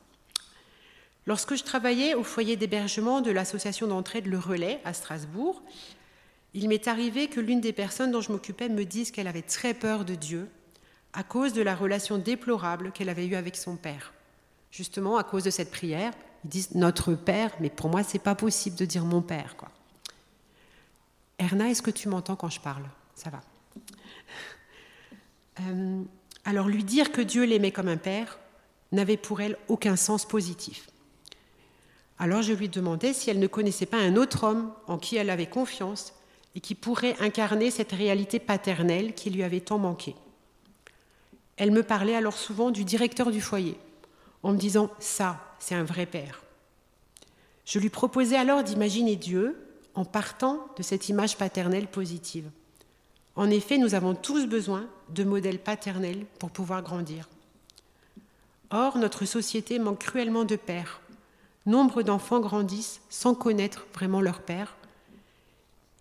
Lorsque 1.27 1.57
je 1.57 1.65
travaillais 1.65 2.15
au 2.15 2.23
foyer 2.23 2.57
d'hébergement 2.57 3.21
de 3.21 3.31
l'association 3.31 3.89
d'entraide 3.89 4.27
Le 4.27 4.39
Relais 4.39 4.81
à 4.85 4.93
Strasbourg, 4.93 5.63
il 6.55 6.69
m'est 6.69 6.87
arrivé 6.89 7.29
que 7.29 7.41
l'une 7.41 7.61
des 7.61 7.73
personnes 7.73 8.13
dont 8.13 8.21
je 8.21 8.31
m'occupais 8.31 8.69
me 8.69 8.85
dise 8.85 9.11
qu'elle 9.11 9.27
avait 9.27 9.43
très 9.43 9.75
peur 9.75 10.05
de 10.05 10.15
Dieu 10.15 10.49
à 11.13 11.23
cause 11.23 11.53
de 11.53 11.63
la 11.63 11.75
relation 11.75 12.19
déplorable 12.19 12.93
qu'elle 12.93 13.09
avait 13.09 13.27
eue 13.27 13.35
avec 13.35 13.57
son 13.57 13.77
père. 13.77 14.13
Justement, 14.71 15.17
à 15.17 15.25
cause 15.25 15.45
de 15.45 15.51
cette 15.51 15.71
prière, 15.71 16.13
ils 16.45 16.51
disent 16.51 16.75
notre 16.75 17.15
père, 17.15 17.51
mais 17.59 17.71
pour 17.71 17.91
moi, 17.91 18.03
c'est 18.03 18.19
pas 18.19 18.35
possible 18.35 18.77
de 18.77 18.85
dire 18.85 19.05
mon 19.05 19.23
père. 19.23 19.57
Quoi. 19.57 19.71
Erna, 21.39 21.69
est-ce 21.69 21.83
que 21.83 21.91
tu 21.91 22.09
m'entends 22.09 22.37
quand 22.37 22.51
je 22.51 22.61
parle? 22.61 22.85
Ça 23.15 23.31
va. 23.31 23.41
Euh, 25.61 26.03
alors 26.47 26.69
lui 26.69 26.85
dire 26.85 27.11
que 27.11 27.21
Dieu 27.21 27.45
l'aimait 27.45 27.73
comme 27.73 27.89
un 27.89 27.97
père 27.97 28.39
n'avait 28.93 29.17
pour 29.17 29.41
elle 29.41 29.59
aucun 29.69 29.97
sens 29.97 30.25
positif. 30.25 30.89
Alors 32.19 32.41
je 32.41 32.53
lui 32.53 32.69
demandais 32.69 33.13
si 33.13 33.29
elle 33.29 33.41
ne 33.41 33.49
connaissait 33.49 33.85
pas 33.85 33.99
un 33.99 34.17
autre 34.17 34.45
homme 34.45 34.73
en 34.87 34.97
qui 34.97 35.17
elle 35.17 35.29
avait 35.29 35.47
confiance 35.47 36.15
et 36.55 36.61
qui 36.61 36.77
pourrait 36.77 37.17
incarner 37.21 37.71
cette 37.71 37.93
réalité 37.93 38.39
paternelle 38.39 39.13
qui 39.13 39.29
lui 39.29 39.43
avait 39.43 39.61
tant 39.61 39.79
manqué. 39.79 40.15
Elle 41.57 41.73
me 41.73 41.83
parlait 41.83 42.15
alors 42.15 42.39
souvent 42.39 42.71
du 42.71 42.85
directeur 42.85 43.33
du 43.33 43.41
foyer, 43.41 43.77
en 44.43 44.53
me 44.53 44.59
disant⁇ 44.59 44.87
ça, 45.01 45.57
c'est 45.59 45.75
un 45.75 45.85
vrai 45.85 46.07
père⁇ 46.07 46.43
Je 47.65 47.81
lui 47.81 47.91
proposais 47.91 48.37
alors 48.37 48.63
d'imaginer 48.63 49.17
Dieu 49.17 49.57
en 49.95 50.05
partant 50.05 50.69
de 50.79 50.83
cette 50.85 51.09
image 51.09 51.37
paternelle 51.37 51.89
positive. 51.89 52.49
En 53.37 53.51
effet, 53.51 53.77
nous 53.77 53.95
avons 53.95 54.15
tous 54.15 54.47
besoin 54.47 54.87
de 55.11 55.23
modèles 55.23 55.59
paternels 55.59 56.25
pour 56.39 56.51
pouvoir 56.51 56.83
grandir. 56.83 57.29
Or, 58.71 58.97
notre 58.99 59.27
société 59.27 59.79
manque 59.79 60.01
cruellement 60.01 60.45
de 60.45 60.57
pères. 60.57 61.01
Nombre 61.67 62.03
d'enfants 62.03 62.41
grandissent 62.41 63.01
sans 63.11 63.35
connaître 63.35 63.87
vraiment 63.95 64.21
leur 64.21 64.41
père. 64.41 64.77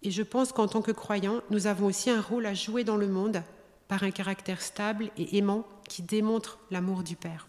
Et 0.02 0.12
je 0.12 0.24
pense 0.24 0.52
qu'en 0.52 0.68
tant 0.68 0.82
que 0.82 0.92
croyants, 0.92 1.42
nous 1.50 1.68
avons 1.68 1.88
aussi 1.88 2.10
un 2.10 2.22
rôle 2.22 2.46
à 2.46 2.54
jouer 2.54 2.84
dans 2.84 2.98
le 2.98 3.08
monde 3.08 3.44
par 3.88 4.04
un 4.04 4.12
caractère 4.12 4.62
stable 4.62 5.12
et 5.18 5.38
aimant 5.38 5.68
qui 5.88 6.02
démontre 6.02 6.58
l'amour 6.72 7.04
du 7.04 7.16
Père. 7.16 7.48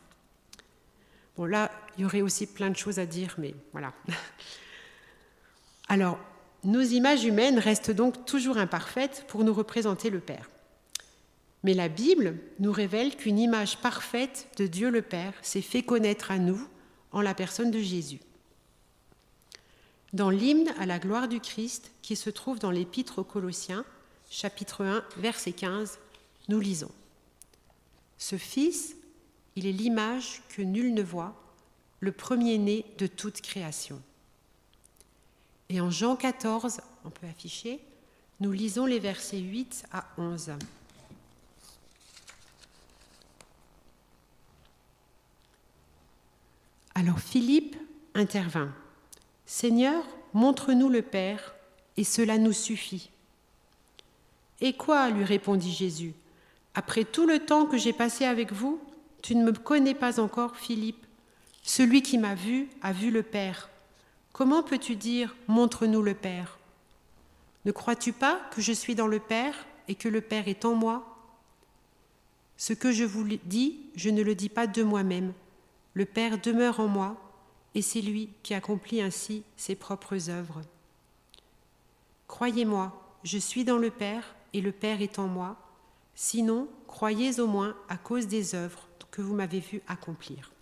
Bon, 1.36 1.44
là, 1.44 1.70
il 1.96 2.02
y 2.02 2.04
aurait 2.04 2.22
aussi 2.22 2.46
plein 2.46 2.70
de 2.70 2.76
choses 2.76 2.98
à 2.98 3.06
dire, 3.06 3.34
mais 3.38 3.54
voilà. 3.72 3.92
Alors, 5.88 6.18
nos 6.66 6.82
images 6.82 7.24
humaines 7.24 7.58
restent 7.58 7.92
donc 7.92 8.26
toujours 8.26 8.58
imparfaites 8.58 9.24
pour 9.28 9.44
nous 9.44 9.54
représenter 9.54 10.10
le 10.10 10.20
Père. 10.20 10.50
Mais 11.62 11.74
la 11.74 11.88
Bible 11.88 12.38
nous 12.58 12.72
révèle 12.72 13.16
qu'une 13.16 13.38
image 13.38 13.78
parfaite 13.78 14.48
de 14.56 14.66
Dieu 14.66 14.90
le 14.90 15.02
Père 15.02 15.32
s'est 15.42 15.62
fait 15.62 15.82
connaître 15.82 16.30
à 16.30 16.38
nous 16.38 16.60
en 17.12 17.20
la 17.20 17.34
personne 17.34 17.70
de 17.70 17.80
Jésus. 17.80 18.20
Dans 20.12 20.30
l'hymne 20.30 20.72
à 20.78 20.86
la 20.86 20.98
gloire 20.98 21.28
du 21.28 21.40
Christ 21.40 21.92
qui 22.02 22.16
se 22.16 22.30
trouve 22.30 22.58
dans 22.58 22.70
l'Épître 22.70 23.20
aux 23.20 23.24
Colossiens, 23.24 23.84
chapitre 24.28 24.84
1, 24.84 25.04
verset 25.18 25.52
15, 25.52 25.98
nous 26.48 26.60
lisons. 26.60 26.92
Ce 28.18 28.36
Fils, 28.36 28.96
il 29.54 29.66
est 29.66 29.72
l'image 29.72 30.42
que 30.48 30.62
nul 30.62 30.94
ne 30.94 31.02
voit, 31.02 31.40
le 32.00 32.12
premier-né 32.12 32.84
de 32.98 33.06
toute 33.06 33.40
création. 33.40 34.02
Et 35.68 35.80
en 35.80 35.90
Jean 35.90 36.16
14, 36.16 36.80
on 37.04 37.10
peut 37.10 37.26
afficher, 37.26 37.80
nous 38.40 38.52
lisons 38.52 38.86
les 38.86 38.98
versets 38.98 39.38
8 39.38 39.84
à 39.92 40.04
11. 40.18 40.52
Alors 46.94 47.18
Philippe 47.18 47.76
intervint. 48.14 48.72
Seigneur, 49.44 50.02
montre-nous 50.32 50.88
le 50.88 51.02
Père, 51.02 51.54
et 51.96 52.04
cela 52.04 52.38
nous 52.38 52.52
suffit. 52.52 53.10
Et 54.60 54.72
quoi 54.72 55.10
lui 55.10 55.24
répondit 55.24 55.72
Jésus. 55.72 56.14
Après 56.74 57.04
tout 57.04 57.26
le 57.26 57.40
temps 57.40 57.66
que 57.66 57.76
j'ai 57.76 57.92
passé 57.92 58.24
avec 58.24 58.52
vous, 58.52 58.80
tu 59.22 59.34
ne 59.34 59.44
me 59.44 59.52
connais 59.52 59.94
pas 59.94 60.20
encore, 60.20 60.56
Philippe. 60.56 61.06
Celui 61.62 62.02
qui 62.02 62.16
m'a 62.16 62.34
vu 62.34 62.68
a 62.80 62.92
vu 62.92 63.10
le 63.10 63.22
Père. 63.22 63.68
Comment 64.36 64.62
peux-tu 64.62 64.96
dire 64.96 65.34
Montre-nous 65.48 66.02
le 66.02 66.12
Père? 66.12 66.58
Ne 67.64 67.72
crois-tu 67.72 68.12
pas 68.12 68.38
que 68.54 68.60
je 68.60 68.74
suis 68.74 68.94
dans 68.94 69.06
le 69.06 69.18
Père 69.18 69.54
et 69.88 69.94
que 69.94 70.10
le 70.10 70.20
Père 70.20 70.46
est 70.46 70.66
en 70.66 70.74
moi? 70.74 71.16
Ce 72.58 72.74
que 72.74 72.92
je 72.92 73.04
vous 73.04 73.26
dis, 73.46 73.80
je 73.94 74.10
ne 74.10 74.20
le 74.20 74.34
dis 74.34 74.50
pas 74.50 74.66
de 74.66 74.82
moi-même. 74.82 75.32
Le 75.94 76.04
Père 76.04 76.38
demeure 76.38 76.80
en 76.80 76.86
moi 76.86 77.16
et 77.74 77.80
c'est 77.80 78.02
lui 78.02 78.28
qui 78.42 78.52
accomplit 78.52 79.00
ainsi 79.00 79.42
ses 79.56 79.74
propres 79.74 80.28
œuvres. 80.28 80.60
Croyez-moi, 82.28 82.92
je 83.24 83.38
suis 83.38 83.64
dans 83.64 83.78
le 83.78 83.88
Père 83.88 84.34
et 84.52 84.60
le 84.60 84.70
Père 84.70 85.00
est 85.00 85.18
en 85.18 85.28
moi. 85.28 85.56
Sinon, 86.14 86.68
croyez 86.88 87.40
au 87.40 87.46
moins 87.46 87.74
à 87.88 87.96
cause 87.96 88.26
des 88.26 88.54
œuvres 88.54 88.86
que 89.10 89.22
vous 89.22 89.34
m'avez 89.34 89.60
vu 89.60 89.80
accomplir. 89.88 90.52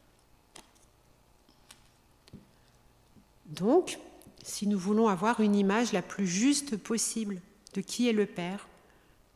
Donc, 3.46 3.98
si 4.42 4.66
nous 4.66 4.78
voulons 4.78 5.08
avoir 5.08 5.40
une 5.40 5.54
image 5.54 5.92
la 5.92 6.02
plus 6.02 6.26
juste 6.26 6.76
possible 6.76 7.40
de 7.74 7.80
qui 7.80 8.08
est 8.08 8.12
le 8.12 8.26
Père, 8.26 8.68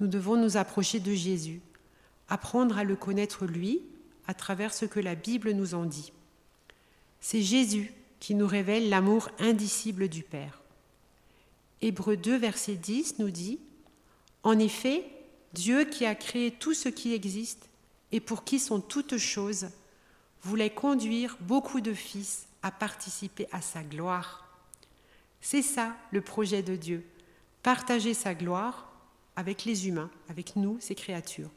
nous 0.00 0.06
devons 0.06 0.36
nous 0.36 0.56
approcher 0.56 1.00
de 1.00 1.12
Jésus, 1.12 1.60
apprendre 2.28 2.78
à 2.78 2.84
le 2.84 2.96
connaître 2.96 3.46
lui 3.46 3.82
à 4.26 4.34
travers 4.34 4.74
ce 4.74 4.84
que 4.84 5.00
la 5.00 5.14
Bible 5.14 5.52
nous 5.52 5.74
en 5.74 5.84
dit. 5.84 6.12
C'est 7.20 7.42
Jésus 7.42 7.92
qui 8.20 8.34
nous 8.34 8.46
révèle 8.46 8.88
l'amour 8.88 9.30
indicible 9.38 10.08
du 10.08 10.22
Père. 10.22 10.60
Hébreu 11.80 12.16
2, 12.16 12.36
verset 12.36 12.74
10 12.74 13.18
nous 13.18 13.30
dit, 13.30 13.58
En 14.42 14.58
effet, 14.58 15.04
Dieu 15.52 15.84
qui 15.84 16.04
a 16.04 16.14
créé 16.14 16.50
tout 16.50 16.74
ce 16.74 16.88
qui 16.88 17.14
existe 17.14 17.68
et 18.12 18.20
pour 18.20 18.44
qui 18.44 18.58
sont 18.58 18.80
toutes 18.80 19.16
choses, 19.16 19.68
voulait 20.42 20.70
conduire 20.70 21.36
beaucoup 21.40 21.80
de 21.80 21.94
fils 21.94 22.47
à 22.62 22.70
participer 22.70 23.46
à 23.52 23.60
sa 23.60 23.82
gloire. 23.82 24.48
C'est 25.40 25.62
ça 25.62 25.96
le 26.10 26.20
projet 26.20 26.62
de 26.62 26.76
Dieu, 26.76 27.04
partager 27.62 28.14
sa 28.14 28.34
gloire 28.34 28.90
avec 29.36 29.64
les 29.64 29.86
humains, 29.86 30.10
avec 30.28 30.56
nous, 30.56 30.78
ses 30.80 30.94
créatures. 30.94 31.50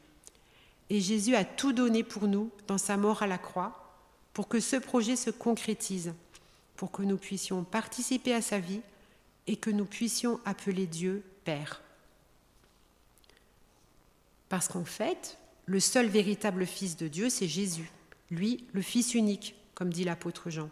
Et 0.90 1.00
Jésus 1.00 1.34
a 1.34 1.44
tout 1.44 1.72
donné 1.72 2.04
pour 2.04 2.28
nous 2.28 2.50
dans 2.66 2.78
sa 2.78 2.96
mort 2.96 3.22
à 3.22 3.26
la 3.26 3.38
croix, 3.38 3.96
pour 4.32 4.48
que 4.48 4.60
ce 4.60 4.76
projet 4.76 5.16
se 5.16 5.30
concrétise, 5.30 6.14
pour 6.76 6.90
que 6.92 7.02
nous 7.02 7.16
puissions 7.16 7.64
participer 7.64 8.34
à 8.34 8.42
sa 8.42 8.58
vie 8.58 8.80
et 9.46 9.56
que 9.56 9.70
nous 9.70 9.84
puissions 9.84 10.40
appeler 10.44 10.86
Dieu 10.86 11.24
Père. 11.44 11.82
Parce 14.48 14.68
qu'en 14.68 14.84
fait, 14.84 15.38
le 15.66 15.80
seul 15.80 16.06
véritable 16.06 16.66
Fils 16.66 16.96
de 16.96 17.08
Dieu, 17.08 17.30
c'est 17.30 17.48
Jésus, 17.48 17.90
lui, 18.30 18.66
le 18.72 18.82
Fils 18.82 19.14
unique, 19.14 19.54
comme 19.74 19.90
dit 19.90 20.04
l'apôtre 20.04 20.50
Jean. 20.50 20.70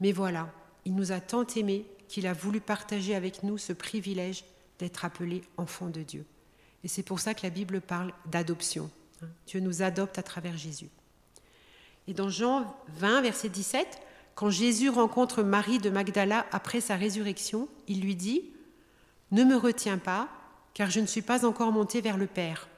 Mais 0.00 0.12
voilà, 0.12 0.52
il 0.84 0.94
nous 0.94 1.12
a 1.12 1.20
tant 1.20 1.46
aimés 1.56 1.86
qu'il 2.08 2.26
a 2.26 2.32
voulu 2.32 2.60
partager 2.60 3.14
avec 3.14 3.42
nous 3.42 3.58
ce 3.58 3.72
privilège 3.72 4.44
d'être 4.78 5.04
appelés 5.04 5.42
enfants 5.56 5.88
de 5.88 6.02
Dieu. 6.02 6.24
Et 6.84 6.88
c'est 6.88 7.02
pour 7.02 7.20
ça 7.20 7.34
que 7.34 7.42
la 7.42 7.50
Bible 7.50 7.80
parle 7.80 8.12
d'adoption. 8.26 8.90
Hein. 9.22 9.26
Dieu 9.46 9.60
nous 9.60 9.82
adopte 9.82 10.18
à 10.18 10.22
travers 10.22 10.56
Jésus. 10.56 10.88
Et 12.06 12.14
dans 12.14 12.28
Jean 12.28 12.74
20, 12.96 13.22
verset 13.22 13.48
17, 13.48 14.00
quand 14.34 14.50
Jésus 14.50 14.88
rencontre 14.88 15.42
Marie 15.42 15.78
de 15.78 15.90
Magdala 15.90 16.46
après 16.52 16.80
sa 16.80 16.96
résurrection, 16.96 17.68
il 17.88 18.00
lui 18.00 18.14
dit, 18.14 18.44
Ne 19.32 19.44
me 19.44 19.56
retiens 19.56 19.98
pas, 19.98 20.28
car 20.74 20.90
je 20.90 21.00
ne 21.00 21.06
suis 21.06 21.22
pas 21.22 21.44
encore 21.44 21.72
monté 21.72 22.00
vers 22.00 22.16
le 22.16 22.26
Père. 22.26 22.68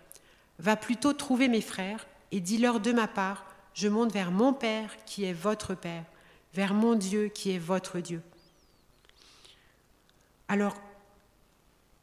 Va 0.59 0.75
plutôt 0.75 1.13
trouver 1.13 1.49
mes 1.49 1.61
frères 1.61 2.07
et 2.33 2.41
dis-leur 2.41 2.81
de 2.81 2.93
ma 2.93 3.07
part, 3.07 3.45
je 3.75 3.89
monte 3.89 4.13
vers 4.13 4.31
mon 4.31 4.53
Père 4.53 4.97
qui 5.05 5.25
est 5.25 5.33
votre 5.33 5.75
Père 5.75 6.05
vers 6.55 6.75
mon 6.75 6.95
Dieu 6.95 7.29
qui 7.29 7.51
est 7.53 7.59
votre 7.59 8.01
Dieu. 8.01 8.23
Alors, 10.49 10.77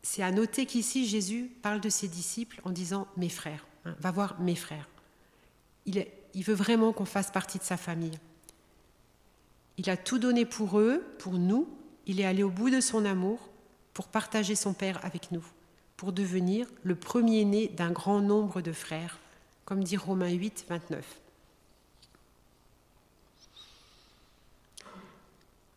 c'est 0.04 0.24
à 0.24 0.32
noter 0.32 0.66
qu'ici 0.66 1.06
Jésus 1.06 1.52
parle 1.62 1.82
de 1.82 1.90
ses 1.90 2.08
disciples 2.08 2.62
en 2.64 2.72
disant 2.72 3.08
mes 3.18 3.30
frères, 3.30 3.68
hein, 3.86 3.96
va 4.00 4.12
voir 4.12 4.40
mes 4.40 4.56
frères. 4.56 4.88
Il, 5.86 6.06
il 6.34 6.44
veut 6.44 6.54
vraiment 6.54 6.94
qu'on 6.94 7.06
fasse 7.06 7.32
partie 7.32 7.58
de 7.58 7.64
sa 7.64 7.78
famille. 7.78 8.18
Il 9.78 9.90
a 9.90 9.98
tout 9.98 10.18
donné 10.18 10.46
pour 10.46 10.80
eux, 10.80 11.04
pour 11.20 11.34
nous. 11.34 11.68
Il 12.06 12.20
est 12.20 12.26
allé 12.26 12.44
au 12.44 12.50
bout 12.50 12.70
de 12.70 12.80
son 12.80 13.06
amour 13.06 13.50
pour 13.94 14.08
partager 14.08 14.56
son 14.56 14.74
Père 14.74 15.04
avec 15.04 15.32
nous, 15.32 15.44
pour 15.98 16.14
devenir 16.14 16.68
le 16.84 16.96
premier-né 16.96 17.68
d'un 17.68 17.92
grand 17.92 18.22
nombre 18.22 18.62
de 18.62 18.72
frères, 18.72 19.20
comme 19.66 19.84
dit 19.84 19.98
Romains 19.98 20.32
8, 20.32 20.66
29. 20.70 21.04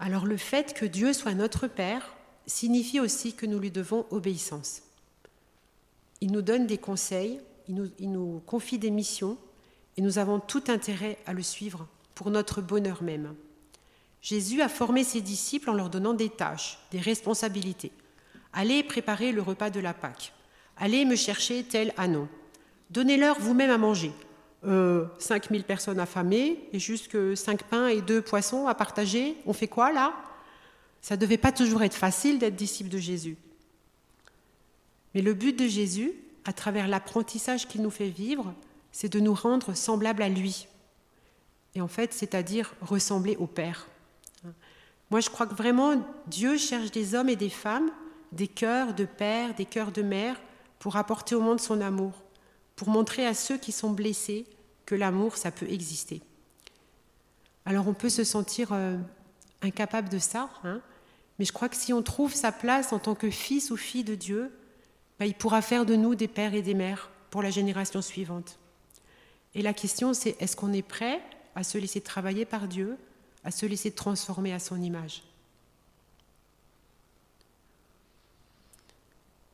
Alors 0.01 0.25
le 0.25 0.39
fait 0.39 0.73
que 0.73 0.87
Dieu 0.87 1.13
soit 1.13 1.35
notre 1.35 1.67
Père 1.67 2.17
signifie 2.47 3.01
aussi 3.01 3.35
que 3.35 3.45
nous 3.45 3.59
lui 3.59 3.71
devons 3.71 4.07
obéissance. 4.11 4.83
Il 6.23 6.33
nous 6.33 6.41
donne 6.41 6.67
des 6.67 6.79
conseils, 6.79 7.39
il 7.69 8.11
nous, 8.11 8.43
confie 8.47 8.79
des 8.79 8.91
missions, 8.91 9.37
et 9.99 10.03
nous 10.03 10.19
avons 10.19 10.41
tout 10.41 10.65
intérêt 10.69 11.19
à 11.27 11.35
le 11.35 11.43
suivre 11.43 11.87
pour 12.15 12.31
notre 12.31 12.63
bonheur 12.63 13.03
même. 13.03 13.35
Jésus 14.23 14.63
a 14.63 14.71
formé 14.71 15.05
ses 15.05 15.21
disciples 15.21 15.69
en 15.69 15.75
leur 15.75 15.91
donnant 15.91 16.15
des 16.15 16.31
tâches, 16.31 16.79
des 16.91 17.01
responsabilités. 17.01 17.93
Allez 18.55 18.83
préparer 18.83 19.33
le 19.33 19.43
repas 19.43 19.69
de 19.69 19.81
la 19.81 19.95
Pâque. 19.95 20.33
Allez 20.79 21.05
me 21.05 21.17
chercher 21.17 21.63
tel 21.63 21.93
anon. 21.99 22.27
Donnez-leur 22.89 23.39
vous-même 23.39 23.71
à 23.71 23.79
manger 23.79 24.13
euh, 24.67 25.07
5000 25.19 25.65
personnes 25.65 25.99
affamées 25.99 26.69
et 26.73 26.79
juste 26.79 27.09
que 27.09 27.35
5 27.35 27.65
pains 27.65 27.89
et 27.89 28.03
2 28.03 28.23
poissons 28.23 28.67
à 28.67 28.75
partager. 28.75 29.37
On 29.47 29.53
fait 29.53 29.69
quoi 29.69 29.93
là? 29.93 30.15
Ça 31.01 31.17
ne 31.17 31.21
devait 31.21 31.39
pas 31.39 31.53
toujours 31.53 31.83
être 31.83 31.95
facile 31.95 32.39
d'être 32.39 32.57
disciple 32.57 32.91
de 32.91 32.99
Jésus. 32.99 33.37
Mais 35.15 35.23
le 35.23 35.35
but 35.35 35.59
de 35.59 35.67
Jésus, 35.67 36.13
à 36.45 36.53
travers 36.53 36.89
l'apprentissage 36.89 37.67
qu'il 37.67 37.83
nous 37.83 37.91
fait 37.91 38.09
vivre, 38.09 38.55
c'est 38.93 39.13
de 39.13 39.21
nous 39.21 39.35
rendre 39.35 39.75
semblables 39.75 40.23
à 40.23 40.29
lui. 40.29 40.69
Et 41.75 41.81
en 41.81 41.89
fait, 41.89 42.13
c'est-à-dire 42.13 42.75
ressembler 42.83 43.37
au 43.37 43.47
Père. 43.47 43.87
Moi, 45.11 45.21
je 45.21 45.29
crois 45.29 45.47
que 45.47 45.55
vraiment, 45.55 45.95
Dieu 46.29 46.57
cherche 46.57 46.91
des 46.93 47.15
hommes 47.15 47.29
et 47.29 47.37
des 47.37 47.51
femmes, 47.51 47.91
des 48.31 48.47
cœurs 48.47 48.95
de 48.95 49.05
père, 49.05 49.55
des 49.55 49.65
cœurs 49.65 49.91
de 49.91 50.03
mère, 50.03 50.37
pour 50.79 50.97
apporter 50.97 51.35
au 51.35 51.41
monde 51.41 51.61
son 51.61 51.81
amour, 51.81 52.13
pour 52.81 52.89
montrer 52.89 53.27
à 53.27 53.35
ceux 53.35 53.59
qui 53.59 53.73
sont 53.73 53.91
blessés 53.91 54.47
que 54.87 54.95
l'amour, 54.95 55.37
ça 55.37 55.51
peut 55.51 55.69
exister. 55.69 56.23
Alors 57.67 57.87
on 57.87 57.93
peut 57.93 58.09
se 58.09 58.25
sentir 58.25 58.73
euh, 58.73 58.97
incapable 59.61 60.09
de 60.09 60.19
ça, 60.19 60.49
hein, 60.65 60.81
mais 61.39 61.45
je 61.45 61.53
crois 61.53 61.69
que 61.69 61.77
si 61.77 61.93
on 61.93 62.03
trouve 62.03 62.33
sa 62.33 62.53
place 62.53 62.95
en 62.95 62.99
tant 62.99 63.15
que 63.15 63.29
fils 63.29 63.71
ou 63.71 63.77
fille 63.77 64.03
de 64.03 64.15
Dieu, 64.15 64.51
bah, 65.19 65.27
il 65.27 65.35
pourra 65.35 65.61
faire 65.61 65.85
de 65.85 65.95
nous 65.95 66.15
des 66.15 66.27
pères 66.27 66.55
et 66.55 66.63
des 66.63 66.73
mères 66.73 67.11
pour 67.29 67.43
la 67.43 67.51
génération 67.51 68.01
suivante. 68.01 68.59
Et 69.55 69.61
la 69.61 69.75
question, 69.75 70.15
c'est 70.15 70.41
est-ce 70.41 70.57
qu'on 70.57 70.73
est 70.73 70.81
prêt 70.81 71.21
à 71.55 71.65
se 71.65 71.77
laisser 71.77 72.01
travailler 72.01 72.47
par 72.47 72.67
Dieu, 72.67 72.97
à 73.45 73.51
se 73.51 73.67
laisser 73.67 73.91
transformer 73.91 74.55
à 74.55 74.59
son 74.59 74.81
image? 74.81 75.23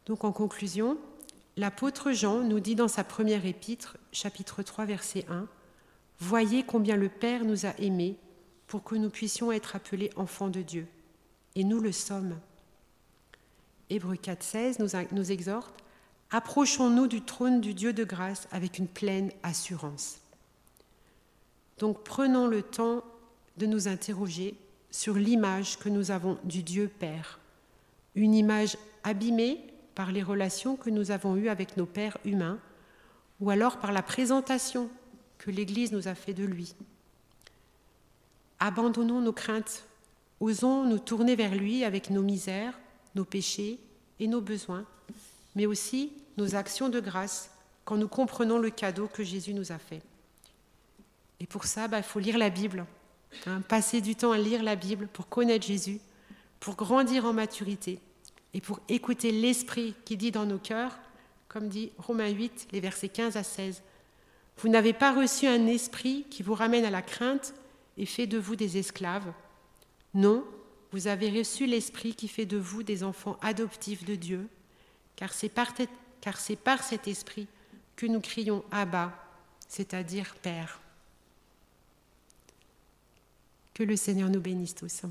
Donc 0.06 0.22
en 0.22 0.30
conclusion, 0.30 0.96
l'apôtre 1.56 2.12
Jean 2.12 2.40
nous 2.40 2.60
dit 2.60 2.74
dans 2.74 2.88
sa 2.88 3.04
première 3.04 3.46
épître, 3.46 3.96
chapitre 4.12 4.62
3, 4.62 4.84
verset 4.84 5.24
1, 5.28 5.46
Voyez 6.18 6.62
combien 6.62 6.96
le 6.96 7.08
Père 7.08 7.44
nous 7.44 7.66
a 7.66 7.74
aimés 7.78 8.16
pour 8.66 8.82
que 8.82 8.94
nous 8.94 9.10
puissions 9.10 9.52
être 9.52 9.76
appelés 9.76 10.10
enfants 10.16 10.48
de 10.48 10.62
Dieu. 10.62 10.86
Et 11.54 11.64
nous 11.64 11.80
le 11.80 11.92
sommes. 11.92 12.38
Hébreu 13.90 14.14
4.16 14.14 14.80
nous, 14.80 15.16
nous 15.16 15.32
exhorte 15.32 15.74
Approchons-nous 16.30 17.06
du 17.06 17.22
trône 17.22 17.60
du 17.60 17.72
Dieu 17.72 17.92
de 17.92 18.02
grâce 18.02 18.48
avec 18.50 18.78
une 18.78 18.88
pleine 18.88 19.30
assurance. 19.42 20.18
Donc 21.78 22.02
prenons 22.02 22.48
le 22.48 22.62
temps 22.62 23.04
de 23.58 23.66
nous 23.66 23.86
interroger 23.86 24.56
sur 24.90 25.14
l'image 25.14 25.78
que 25.78 25.88
nous 25.88 26.10
avons 26.10 26.38
du 26.42 26.62
Dieu 26.62 26.90
Père, 26.98 27.38
une 28.14 28.34
image 28.34 28.76
abîmée 29.04 29.60
par 29.96 30.12
les 30.12 30.22
relations 30.22 30.76
que 30.76 30.90
nous 30.90 31.10
avons 31.10 31.36
eues 31.36 31.48
avec 31.48 31.76
nos 31.78 31.86
pères 31.86 32.18
humains, 32.24 32.60
ou 33.40 33.50
alors 33.50 33.78
par 33.78 33.92
la 33.92 34.02
présentation 34.02 34.88
que 35.38 35.50
l'Église 35.50 35.90
nous 35.90 36.06
a 36.06 36.14
fait 36.14 36.34
de 36.34 36.44
lui. 36.44 36.74
Abandonnons 38.60 39.22
nos 39.22 39.32
craintes, 39.32 39.84
osons 40.38 40.84
nous 40.84 40.98
tourner 40.98 41.34
vers 41.34 41.54
lui 41.54 41.82
avec 41.82 42.10
nos 42.10 42.22
misères, 42.22 42.78
nos 43.14 43.24
péchés 43.24 43.78
et 44.20 44.28
nos 44.28 44.42
besoins, 44.42 44.84
mais 45.54 45.64
aussi 45.64 46.12
nos 46.36 46.54
actions 46.54 46.90
de 46.90 47.00
grâce 47.00 47.50
quand 47.86 47.96
nous 47.96 48.08
comprenons 48.08 48.58
le 48.58 48.68
cadeau 48.68 49.08
que 49.08 49.24
Jésus 49.24 49.54
nous 49.54 49.72
a 49.72 49.78
fait. 49.78 50.02
Et 51.40 51.46
pour 51.46 51.64
ça, 51.64 51.88
bah, 51.88 51.98
il 51.98 52.04
faut 52.04 52.18
lire 52.18 52.36
la 52.36 52.50
Bible, 52.50 52.84
hein, 53.46 53.62
passer 53.62 54.02
du 54.02 54.14
temps 54.14 54.32
à 54.32 54.38
lire 54.38 54.62
la 54.62 54.76
Bible 54.76 55.08
pour 55.10 55.28
connaître 55.28 55.66
Jésus, 55.66 56.00
pour 56.60 56.76
grandir 56.76 57.24
en 57.24 57.32
maturité 57.32 57.98
et 58.54 58.60
pour 58.60 58.80
écouter 58.88 59.32
l'Esprit 59.32 59.94
qui 60.04 60.16
dit 60.16 60.30
dans 60.30 60.46
nos 60.46 60.58
cœurs, 60.58 60.98
comme 61.48 61.68
dit 61.68 61.92
Romains 61.98 62.30
8, 62.30 62.68
les 62.72 62.80
versets 62.80 63.08
15 63.08 63.36
à 63.36 63.42
16, 63.42 63.82
Vous 64.58 64.68
n'avez 64.68 64.92
pas 64.92 65.14
reçu 65.14 65.46
un 65.46 65.66
esprit 65.66 66.24
qui 66.30 66.42
vous 66.42 66.54
ramène 66.54 66.84
à 66.84 66.90
la 66.90 67.02
crainte 67.02 67.54
et 67.98 68.06
fait 68.06 68.26
de 68.26 68.38
vous 68.38 68.56
des 68.56 68.78
esclaves. 68.78 69.32
Non, 70.14 70.44
vous 70.92 71.08
avez 71.08 71.30
reçu 71.30 71.66
l'Esprit 71.66 72.14
qui 72.14 72.28
fait 72.28 72.46
de 72.46 72.56
vous 72.56 72.82
des 72.82 73.02
enfants 73.02 73.38
adoptifs 73.42 74.04
de 74.04 74.14
Dieu, 74.14 74.48
car 75.14 75.32
c'est 75.32 75.48
par, 75.48 75.74
car 76.20 76.38
c'est 76.38 76.56
par 76.56 76.82
cet 76.82 77.08
Esprit 77.08 77.48
que 77.96 78.06
nous 78.06 78.20
crions 78.20 78.64
Abba, 78.70 79.12
c'est-à-dire 79.68 80.34
Père. 80.36 80.80
Que 83.74 83.82
le 83.82 83.96
Seigneur 83.96 84.30
nous 84.30 84.40
bénisse 84.40 84.74
tous. 84.74 85.02